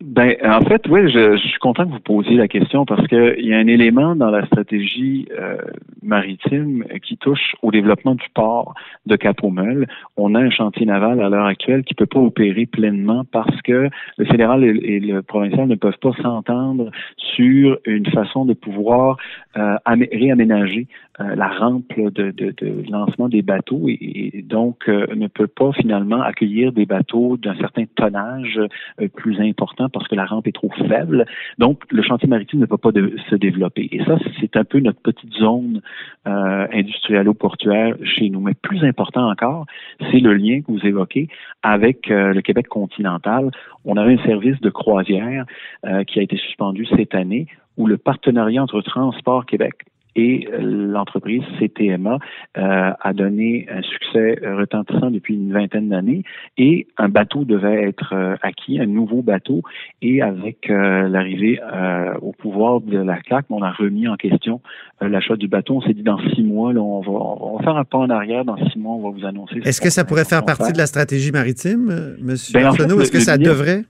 Ben, 0.05 0.35
en 0.45 0.63
fait, 0.63 0.83
oui, 0.89 1.13
je, 1.13 1.37
suis 1.37 1.59
content 1.61 1.87
que 1.87 1.93
vous 1.93 2.01
posiez 2.01 2.35
la 2.35 2.49
question 2.49 2.85
parce 2.85 3.07
qu'il 3.07 3.47
y 3.47 3.55
a 3.55 3.59
un 3.59 3.69
élément 3.69 4.17
dans 4.17 4.31
la 4.31 4.45
stratégie 4.47 5.29
euh, 5.39 5.57
maritime 6.03 6.85
qui 7.05 7.17
touche 7.17 7.55
au 7.63 7.71
développement 7.71 8.17
du 8.17 8.27
port 8.35 8.75
de 9.07 9.15
Cap-Meul. 9.15 9.87
On 10.17 10.35
a 10.35 10.41
un 10.41 10.51
chantier 10.51 10.87
naval 10.87 11.21
à 11.23 11.29
l'heure 11.29 11.47
actuelle 11.47 11.85
qui 11.85 11.95
peut 11.95 12.07
pas 12.07 12.19
opérer 12.19 12.67
pleinement 12.67 13.23
parce 13.31 13.63
que 13.63 13.91
le 14.19 14.25
fédéral 14.25 14.65
et, 14.65 14.99
le 14.99 15.23
provincial 15.23 15.69
ne 15.69 15.77
peuvent 15.77 15.99
pas 16.01 16.13
s'entendre 16.21 16.91
sur 17.17 17.79
une 17.87 18.07
façon 18.07 18.45
de 18.45 18.55
pouvoir 18.55 19.19
euh, 19.57 19.77
réaménager 19.87 20.89
euh, 21.21 21.35
la 21.35 21.49
rampe 21.49 21.93
de, 21.97 22.31
de, 22.31 22.55
de, 22.57 22.91
lancement 22.91 23.29
des 23.29 23.43
bateaux 23.43 23.87
et, 23.87 24.43
donc 24.49 24.89
euh, 24.89 25.07
ne 25.15 25.27
peut 25.27 25.47
pas 25.47 25.73
finalement 25.73 26.23
accueillir 26.23 26.73
des 26.73 26.87
bateaux 26.87 27.37
d'un 27.37 27.55
certain 27.57 27.85
tonnage 27.95 28.59
plus 29.15 29.39
important 29.41 29.91
parce 29.93 30.09
que 30.09 30.15
la 30.15 30.25
rampe 30.25 30.47
est 30.47 30.53
trop 30.53 30.71
faible. 30.89 31.25
Donc, 31.59 31.83
le 31.91 32.03
chantier 32.03 32.29
maritime 32.29 32.61
ne 32.61 32.67
peut 32.67 32.79
pas 32.79 32.91
se 32.93 33.35
développer. 33.35 33.89
Et 33.93 34.05
ça, 34.05 34.19
c'est 34.41 34.57
un 34.57 34.65
peu 34.65 34.81
notre 34.81 35.01
petite 35.01 35.33
zone 35.35 35.81
euh, 36.27 36.67
industrielle-portuaire 36.73 37.95
chez 38.05 38.31
nous. 38.31 38.41
Mais 38.41 38.55
plus 38.55 38.85
important 38.85 39.31
encore, 39.31 39.67
c'est 40.11 40.21
le 40.21 40.35
lien 40.35 40.61
que 40.61 40.73
vous 40.73 40.85
évoquez 40.85 41.29
avec 41.63 42.11
euh, 42.11 42.33
le 42.33 42.41
Québec 42.43 42.69
continental. 42.69 43.51
On 43.85 43.97
avait 43.97 44.15
un 44.15 44.25
service 44.25 44.61
de 44.61 44.71
croisière 44.71 45.45
euh, 45.87 46.05
qui 46.05 46.19
a 46.19 46.23
été 46.23 46.37
suspendu 46.37 46.87
cette 46.97 47.15
année 47.15 47.47
où 47.77 47.87
le 47.87 47.97
partenariat 47.97 48.63
entre 48.63 48.81
Transport 48.83 49.47
Québec 49.47 49.75
et 50.17 50.49
l'entreprise 50.61 51.43
CTMA 51.59 52.19
euh, 52.59 52.91
a 53.01 53.13
donné 53.13 53.67
un 53.71 53.83
succès 53.83 54.39
retentissant 54.43 55.11
depuis 55.11 55.35
une 55.35 55.53
vingtaine 55.53 55.89
d'années 55.89 56.23
et 56.59 56.87
un 56.99 57.09
bateau 57.09 57.45
devait 57.45 57.89
être 57.89 58.13
euh, 58.15 58.37
acquis, 58.43 58.81
un 58.81 58.87
nouveau 58.87 59.23
bateau 59.23 59.63
et 60.01 60.23
avec 60.23 60.71
euh, 60.71 61.09
l'arrivée 61.09 61.61
au 62.21 62.33
pouvoir 62.33 62.81
de 62.81 62.99
la 62.99 63.21
CAC, 63.21 63.47
on 63.51 63.63
a 63.63 63.71
remis 63.71 64.09
en 64.09 64.17
question 64.17 64.61
l'achat 65.01 65.37
du 65.37 65.49
bateau. 65.49 65.77
On 65.77 65.81
s'est 65.83 65.95
dit 65.95 66.03
dans 66.03 66.19
six 66.35 66.43
mois, 66.43 66.73
là, 66.73 66.81
on, 66.81 67.01
va, 67.01 67.11
on, 67.11 67.57
va, 67.57 67.65
faire 67.65 67.77
un 67.77 67.85
pas 67.85 67.99
en 67.99 68.11
arrière. 68.11 68.45
Dans 68.45 68.57
six 68.57 68.79
mois, 68.79 68.95
on 68.95 69.11
va 69.11 69.11
vous 69.11 69.27
annoncer. 69.27 69.61
Est-ce 69.65 69.81
que 69.81 69.91
ça 69.91 70.05
pourrait 70.05 70.25
faire 70.25 70.45
partie 70.45 70.73
de 70.73 70.79
la 70.79 70.87
stratégie 70.87 71.33
maritime, 71.33 72.17
Monsieur 72.21 72.61
ben, 72.61 72.73
Est-ce 72.73 73.13
que 73.13 73.21
ça 73.21 73.39
devrait? 73.39 73.85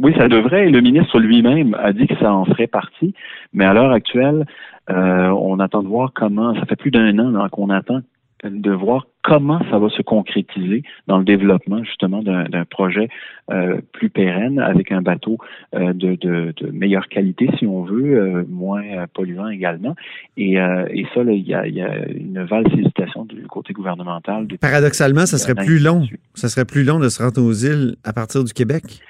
Oui, 0.00 0.14
ça 0.16 0.28
devrait. 0.28 0.68
Et 0.68 0.70
le 0.70 0.80
ministre 0.80 1.18
lui-même 1.18 1.74
a 1.74 1.92
dit 1.92 2.06
que 2.06 2.16
ça 2.16 2.32
en 2.32 2.44
ferait 2.44 2.66
partie. 2.66 3.14
Mais 3.52 3.64
à 3.64 3.72
l'heure 3.72 3.92
actuelle, 3.92 4.46
euh, 4.90 5.28
on 5.28 5.58
attend 5.58 5.82
de 5.82 5.88
voir 5.88 6.12
comment, 6.14 6.54
ça 6.54 6.66
fait 6.66 6.76
plus 6.76 6.90
d'un 6.90 7.18
an 7.18 7.48
qu'on 7.48 7.70
attend 7.70 8.00
de 8.44 8.70
voir 8.70 9.06
comment 9.22 9.58
ça 9.70 9.78
va 9.78 9.88
se 9.88 10.02
concrétiser 10.02 10.82
dans 11.06 11.18
le 11.18 11.24
développement 11.24 11.82
justement 11.82 12.22
d'un 12.22 12.64
projet 12.66 13.08
euh, 13.50 13.80
plus 13.92 14.10
pérenne 14.10 14.60
avec 14.60 14.92
un 14.92 15.00
bateau 15.00 15.38
euh, 15.74 15.94
de, 15.94 16.16
de, 16.16 16.52
de, 16.54 16.70
meilleure 16.70 17.08
qualité 17.08 17.48
si 17.58 17.66
on 17.66 17.82
veut, 17.82 18.46
moins 18.48 18.82
polluant 19.14 19.48
également. 19.48 19.96
Et, 20.36 20.56
et 20.56 21.06
ça, 21.14 21.22
il 21.22 21.48
y 21.48 21.54
a, 21.54 21.66
y 21.66 21.80
a, 21.80 22.06
une 22.08 22.44
valse 22.44 22.70
hésitation 22.74 23.24
du 23.24 23.46
côté 23.46 23.72
gouvernemental. 23.72 24.46
Paradoxalement, 24.60 25.24
ça 25.24 25.38
serait 25.38 25.54
plus 25.54 25.82
long. 25.82 26.06
Ça 26.34 26.48
serait 26.48 26.66
plus 26.66 26.84
long 26.84 27.00
de 27.00 27.08
se 27.08 27.22
rendre 27.22 27.42
aux 27.42 27.52
îles 27.52 27.96
à 28.04 28.12
partir 28.12 28.44
du 28.44 28.52
Québec. 28.52 29.00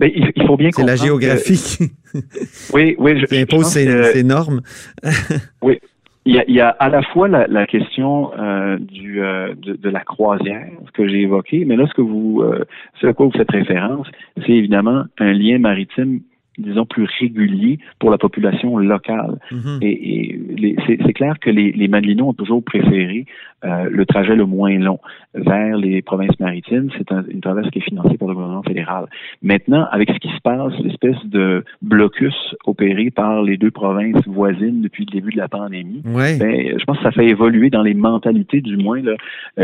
Il, 0.00 0.46
faut 0.46 0.56
bien 0.56 0.70
C'est 0.72 0.84
la 0.84 0.96
géographie. 0.96 1.90
oui, 2.74 2.94
oui. 2.98 3.20
Je, 3.20 3.26
qui 3.26 3.38
impose 3.38 3.66
ces, 3.66 4.22
normes. 4.22 4.62
oui. 5.62 5.78
Il 6.26 6.44
y, 6.48 6.60
a, 6.60 6.68
à 6.68 6.90
la 6.90 7.02
fois 7.02 7.28
la, 7.28 7.66
question 7.66 8.30
euh, 8.38 8.76
du, 8.78 9.22
euh, 9.22 9.54
de, 9.56 9.88
la 9.88 10.00
croisière, 10.00 10.68
ce 10.86 10.92
que 10.92 11.08
j'ai 11.08 11.22
évoqué, 11.22 11.64
mais 11.64 11.76
là, 11.76 11.86
ce 11.88 11.94
que 11.94 12.02
vous, 12.02 12.42
euh, 12.42 12.66
ce 13.00 13.06
à 13.06 13.14
quoi 13.14 13.26
vous 13.26 13.32
faites 13.32 13.50
référence, 13.50 14.06
c'est 14.36 14.52
évidemment 14.52 15.04
un 15.18 15.32
lien 15.32 15.58
maritime 15.58 16.20
disons, 16.60 16.86
plus 16.86 17.06
régulier 17.18 17.78
pour 17.98 18.10
la 18.10 18.18
population 18.18 18.78
locale. 18.78 19.38
Mhm. 19.50 19.78
Et, 19.82 20.38
c'est 20.86 21.12
clair 21.12 21.38
que 21.40 21.50
les, 21.50 21.72
les 21.72 21.88
ont 22.22 22.32
toujours 22.32 22.62
préféré 22.62 23.26
euh, 23.64 23.88
le 23.90 24.06
trajet 24.06 24.34
le 24.34 24.46
moins 24.46 24.78
long 24.78 25.00
vers 25.34 25.76
les 25.76 26.00
provinces 26.00 26.38
maritimes. 26.40 26.88
C'est 26.96 27.10
une 27.10 27.40
traverse 27.40 27.68
qui 27.70 27.78
est 27.78 27.82
financée 27.82 28.16
par 28.16 28.28
le 28.28 28.34
gouvernement 28.34 28.62
fédéral. 28.62 29.06
Maintenant, 29.42 29.86
avec 29.90 30.10
ce 30.10 30.18
qui 30.18 30.28
se 30.28 30.40
passe, 30.42 30.72
l'espèce 30.82 31.22
de 31.26 31.64
blocus 31.82 32.34
opéré 32.64 33.10
par 33.10 33.42
les 33.42 33.58
deux 33.58 33.70
provinces 33.70 34.26
voisines 34.26 34.80
depuis 34.80 35.04
le 35.04 35.12
début 35.12 35.32
de 35.32 35.38
la 35.38 35.48
pandémie, 35.48 36.02
ben, 36.04 36.78
je 36.78 36.84
pense 36.84 36.96
que 36.98 37.02
ça 37.02 37.12
fait 37.12 37.26
évoluer 37.26 37.68
dans 37.68 37.82
les 37.82 37.94
mentalités, 37.94 38.60
du 38.60 38.76
moins, 38.76 39.02
euh, 39.04 39.16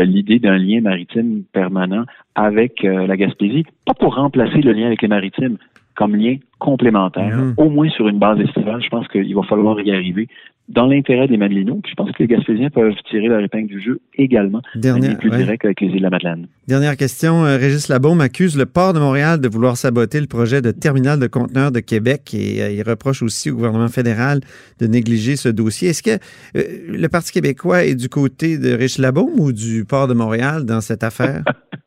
l'idée 0.05 0.39
d'un 0.39 0.57
lien 0.57 0.81
maritime 0.81 1.43
permanent 1.51 2.05
avec 2.35 2.85
euh, 2.85 3.07
la 3.07 3.17
Gaspésie, 3.17 3.65
pas 3.85 3.95
pour 3.95 4.15
remplacer 4.15 4.61
le 4.61 4.73
lien 4.73 4.87
avec 4.87 5.01
les 5.01 5.07
maritimes, 5.07 5.57
comme 5.97 6.15
lien 6.15 6.37
complémentaire, 6.59 7.35
mhm. 7.35 7.53
au 7.57 7.69
moins 7.69 7.89
sur 7.89 8.07
une 8.07 8.19
base 8.19 8.39
estivale. 8.39 8.81
Je 8.81 8.89
pense 8.89 9.07
qu'il 9.07 9.35
va 9.35 9.43
falloir 9.43 9.79
y 9.81 9.91
arriver 9.91 10.27
dans 10.69 10.85
l'intérêt 10.85 11.27
des 11.27 11.37
Madelinos. 11.37 11.79
Puis 11.81 11.91
je 11.91 11.95
pense 11.95 12.11
que 12.11 12.23
les 12.23 12.27
Gaspésiens 12.27 12.69
peuvent 12.69 12.93
tirer 13.09 13.27
leur 13.27 13.39
épingle 13.39 13.67
du 13.67 13.81
jeu 13.81 13.99
également, 14.15 14.61
Dernière, 14.75 15.17
plus 15.17 15.29
direct 15.29 15.65
avec 15.65 15.81
les 15.81 15.87
îles 15.87 15.97
de 15.97 16.03
la 16.03 16.09
Madeleine. 16.09 16.47
Dernière 16.67 16.97
question. 16.97 17.45
Euh, 17.45 17.57
Régis 17.57 17.87
Labaume 17.87 18.21
accuse 18.21 18.57
le 18.57 18.65
port 18.65 18.93
de 18.93 18.99
Montréal 18.99 19.39
de 19.39 19.47
vouloir 19.47 19.77
saboter 19.77 20.19
le 20.19 20.27
projet 20.27 20.61
de 20.61 20.71
terminal 20.71 21.19
de 21.19 21.27
conteneurs 21.27 21.71
de 21.71 21.79
Québec 21.79 22.33
et 22.33 22.61
euh, 22.61 22.71
il 22.71 22.83
reproche 22.83 23.23
aussi 23.23 23.49
au 23.49 23.55
gouvernement 23.55 23.87
fédéral 23.87 24.41
de 24.79 24.87
négliger 24.87 25.35
ce 25.35 25.49
dossier. 25.49 25.89
Est-ce 25.89 26.03
que 26.03 26.19
euh, 26.57 26.63
le 26.89 27.07
Parti 27.07 27.31
québécois 27.31 27.85
est 27.85 27.95
du 27.95 28.09
côté 28.09 28.57
de 28.57 28.71
Régis 28.71 28.99
Labaume 28.99 29.39
ou 29.39 29.53
du 29.53 29.85
port 29.85 30.07
de 30.07 30.13
Montréal 30.13 30.65
dans 30.65 30.81
cette 30.81 31.03
affaire? 31.03 31.43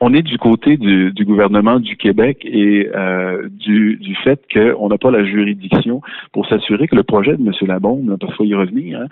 on 0.00 0.12
est 0.14 0.22
du 0.22 0.38
côté 0.38 0.76
du, 0.76 1.12
du 1.12 1.24
gouvernement 1.24 1.80
du 1.80 1.96
Québec 1.96 2.38
et 2.44 2.88
euh, 2.94 3.48
du, 3.48 3.96
du 3.96 4.14
fait 4.16 4.40
qu'on 4.52 4.88
n'a 4.88 4.98
pas 4.98 5.10
la 5.10 5.24
juridiction 5.24 6.00
pour 6.32 6.46
s'assurer 6.46 6.88
que 6.88 6.96
le 6.96 7.02
projet 7.02 7.36
de 7.36 7.46
M. 7.46 7.52
Labombe, 7.62 8.16
parce 8.18 8.36
qu'il 8.36 8.46
y 8.46 8.54
revenir, 8.54 8.98
n'a 8.98 9.04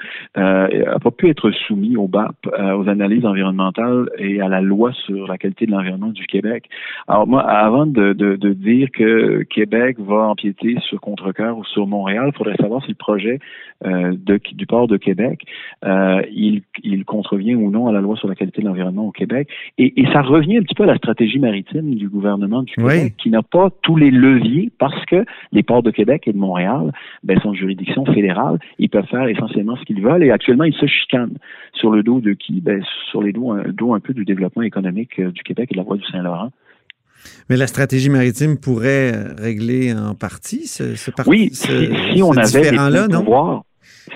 hein, 0.43 0.69
euh, 0.73 0.99
pas 0.99 1.11
pu 1.11 1.29
être 1.29 1.51
soumis 1.51 1.97
au 1.97 2.09
BAP, 2.09 2.35
euh, 2.47 2.77
aux 2.77 2.89
analyses 2.89 3.25
environnementales 3.25 4.09
et 4.19 4.41
à 4.41 4.49
la 4.49 4.61
loi 4.61 4.93
sur 5.07 5.27
la 5.27 5.39
qualité 5.39 5.67
de 5.67 5.73
l'environnement 5.73 6.09
du 6.09 6.27
Québec. 6.27 6.65
Alors 7.09 7.27
moi, 7.27 7.43
avant 7.43 7.87
de, 7.87 8.13
de, 8.13 8.37
de 8.37 8.53
dire 8.53 8.89
que 8.93 9.43
Québec 9.45 9.97
va 9.99 10.29
empiéter 10.29 10.77
sur 10.89 11.01
Contrecoeur 11.01 11.59
ou 11.59 11.65
sur 11.65 11.87
Montréal, 11.87 12.31
il 12.33 12.37
faudrait 12.37 12.57
savoir 12.57 12.83
si 12.83 12.91
le 12.91 12.95
projet 12.95 13.39
euh, 13.85 14.13
du 14.53 14.67
port 14.67 14.87
de 14.87 14.97
Québec, 14.97 15.41
euh, 15.85 16.23
il, 16.33 16.63
il 16.83 17.05
contrevient 17.05 17.55
ou 17.55 17.71
non 17.71 17.89
à 17.89 17.93
la 17.93 18.01
loi 18.01 18.17
sur 18.17 18.29
la 18.29 18.35
qualité 18.35 18.63
de 18.63 18.67
l'environnement 18.67 19.07
au 19.07 19.11
Québec. 19.11 19.49
Et, 19.79 20.01
et 20.01 20.07
ça 20.13 20.23
revient 20.23 20.62
un 20.63 20.65
petit 20.65 20.75
peu 20.75 20.85
à 20.85 20.87
la 20.87 20.97
stratégie 20.97 21.41
maritime 21.41 21.95
du 21.97 22.09
gouvernement 22.09 22.63
du 22.63 22.73
Québec, 22.75 23.15
qui 23.19 23.31
n'a 23.31 23.43
pas 23.43 23.71
tous 23.83 23.97
les 23.97 24.11
leviers 24.11 24.71
parce 24.79 25.05
que 25.07 25.25
les 25.51 25.63
ports 25.63 25.83
de 25.83 25.91
Québec 25.91 26.23
et 26.27 26.33
de 26.33 26.39
Montréal 26.39 26.93
ben, 27.25 27.39
sont 27.41 27.53
juridiction 27.53 28.05
fédérale. 28.07 28.59
Ils 28.79 28.89
peuvent 28.89 29.07
faire 29.07 29.27
essentiellement 29.27 29.77
ce 29.77 29.85
qu'ils 29.85 30.01
veulent 30.01 30.23
et 30.23 30.31
actuellement, 30.31 30.65
ils 30.65 30.75
se 30.75 30.87
chicanent 30.87 31.37
sur 31.75 31.91
le 31.91 32.03
dos 32.03 32.21
de 32.21 32.33
qui? 32.33 32.61
Ben, 32.61 32.83
sur 33.11 33.23
les 33.23 33.33
dos, 33.33 33.51
un, 33.51 33.65
dos 33.73 33.95
un 33.95 34.01
peu 34.01 34.15
du 34.15 34.25
développement 34.25 34.63
économique 34.63 35.19
euh, 35.19 35.33
du 35.33 35.43
Québec 35.43 35.69
et 35.71 35.75
de 35.75 35.79
la 35.79 35.85
voie 35.85 35.97
du 35.97 36.05
Saint-Laurent. 36.05 36.51
Mais 37.51 37.57
la 37.57 37.67
stratégie 37.67 38.11
maritime 38.11 38.59
pourrait 38.59 39.13
régler 39.39 39.93
en 39.93 40.15
partie 40.15 40.67
ce, 40.67 40.95
ce 40.95 41.11
Oui, 41.27 41.51
ce, 41.53 41.67
si, 41.67 42.15
si 42.15 42.23
on 42.23 42.33
avait 42.33 42.71
des 42.71 43.15
pouvoirs, 43.17 43.65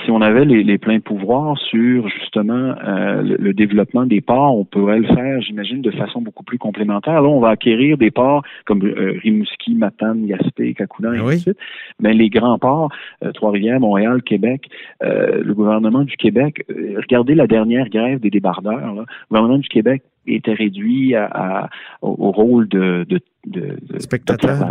si 0.04 0.11
on 0.11 0.20
avait 0.20 0.44
les, 0.44 0.62
les, 0.62 0.78
pleins 0.78 1.00
pouvoirs 1.00 1.59
sur 1.59 2.09
justement 2.09 2.74
euh, 2.85 3.22
le, 3.22 3.52
développement 3.52 4.06
des 4.06 4.20
ports, 4.20 4.56
on 4.56 4.64
pourrait 4.64 4.98
le 4.98 5.06
faire, 5.06 5.40
j'imagine, 5.40 5.80
de 5.80 5.90
façon 5.90 6.20
beaucoup 6.20 6.44
plus 6.44 6.59
complémentaire. 6.59 7.22
Là, 7.22 7.28
on 7.28 7.40
va 7.40 7.50
acquérir 7.50 7.96
des 7.96 8.11
ports 8.11 8.42
comme 8.64 8.85
euh, 8.85 9.18
Rimouski, 9.22 9.74
Matane, 9.74 10.26
Gaspé, 10.26 10.74
Cacouna, 10.74 11.14
et 11.14 11.18
ainsi 11.18 11.37
de 11.37 11.40
suite. 11.40 11.59
Mais 12.00 12.12
les 12.12 12.28
grands 12.28 12.59
ports, 12.59 12.90
euh, 13.24 13.32
Trois-Rivières, 13.32 13.80
Montréal, 13.80 14.22
Québec, 14.22 14.68
euh, 15.02 15.42
le 15.42 15.54
gouvernement 15.54 16.04
du 16.04 16.16
Québec, 16.16 16.64
regardez 16.68 17.35
la 17.35 17.46
dernière 17.46 17.88
grève 17.88 18.20
des 18.20 18.30
débardeurs. 18.30 18.94
Là. 18.94 19.04
Le 19.04 19.26
gouvernement 19.28 19.59
du 19.59 19.68
Québec 19.68 20.02
était 20.26 20.54
réduit 20.54 21.14
à, 21.14 21.26
à, 21.26 21.70
au, 22.02 22.32
rôle 22.32 22.68
de, 22.68 23.06
de, 23.08 23.20
de, 23.46 23.76
de 23.82 23.98
spectateur 23.98 24.70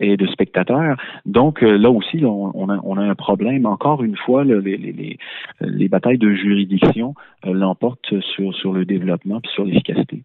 et 0.00 0.16
de 0.16 0.26
spectateur. 0.26 0.96
Donc 1.26 1.62
euh, 1.62 1.76
là 1.76 1.90
aussi, 1.90 2.24
on, 2.24 2.50
on, 2.54 2.68
a, 2.68 2.78
on, 2.82 2.96
a, 2.96 3.02
un 3.02 3.14
problème. 3.14 3.66
Encore 3.66 4.02
une 4.02 4.16
fois, 4.16 4.44
le, 4.44 4.60
les, 4.60 4.76
les, 4.76 5.18
les, 5.60 5.88
batailles 5.88 6.18
de 6.18 6.34
juridiction 6.34 7.14
euh, 7.46 7.52
l'emportent 7.52 8.20
sur, 8.34 8.54
sur 8.54 8.72
le 8.72 8.84
développement 8.84 9.40
et 9.44 9.48
sur 9.54 9.64
l'efficacité. 9.64 10.22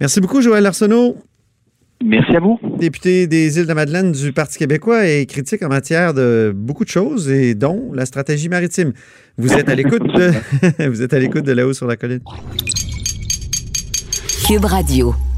Merci 0.00 0.20
beaucoup, 0.20 0.40
Joël 0.40 0.66
Arsenault. 0.66 1.16
Merci 2.04 2.34
à 2.36 2.40
vous. 2.40 2.58
Député 2.78 3.26
des 3.26 3.58
Îles-de-Madeleine 3.58 4.12
du 4.12 4.32
Parti 4.32 4.58
québécois 4.58 5.06
et 5.06 5.26
critique 5.26 5.62
en 5.62 5.68
matière 5.68 6.14
de 6.14 6.52
beaucoup 6.54 6.84
de 6.84 6.88
choses 6.88 7.30
et 7.30 7.54
dont 7.54 7.92
la 7.94 8.06
stratégie 8.06 8.48
maritime. 8.48 8.92
Vous 9.38 9.52
êtes 9.52 9.68
à 9.68 9.74
l'écoute 9.74 10.02
de, 10.02 10.88
vous 10.88 11.02
êtes 11.02 11.14
à 11.14 11.18
l'écoute 11.18 11.44
de 11.44 11.52
là-haut 11.52 11.72
sur 11.72 11.86
la 11.86 11.96
colline. 11.96 12.20
Cube 14.52 14.66
Radio. 14.66 15.31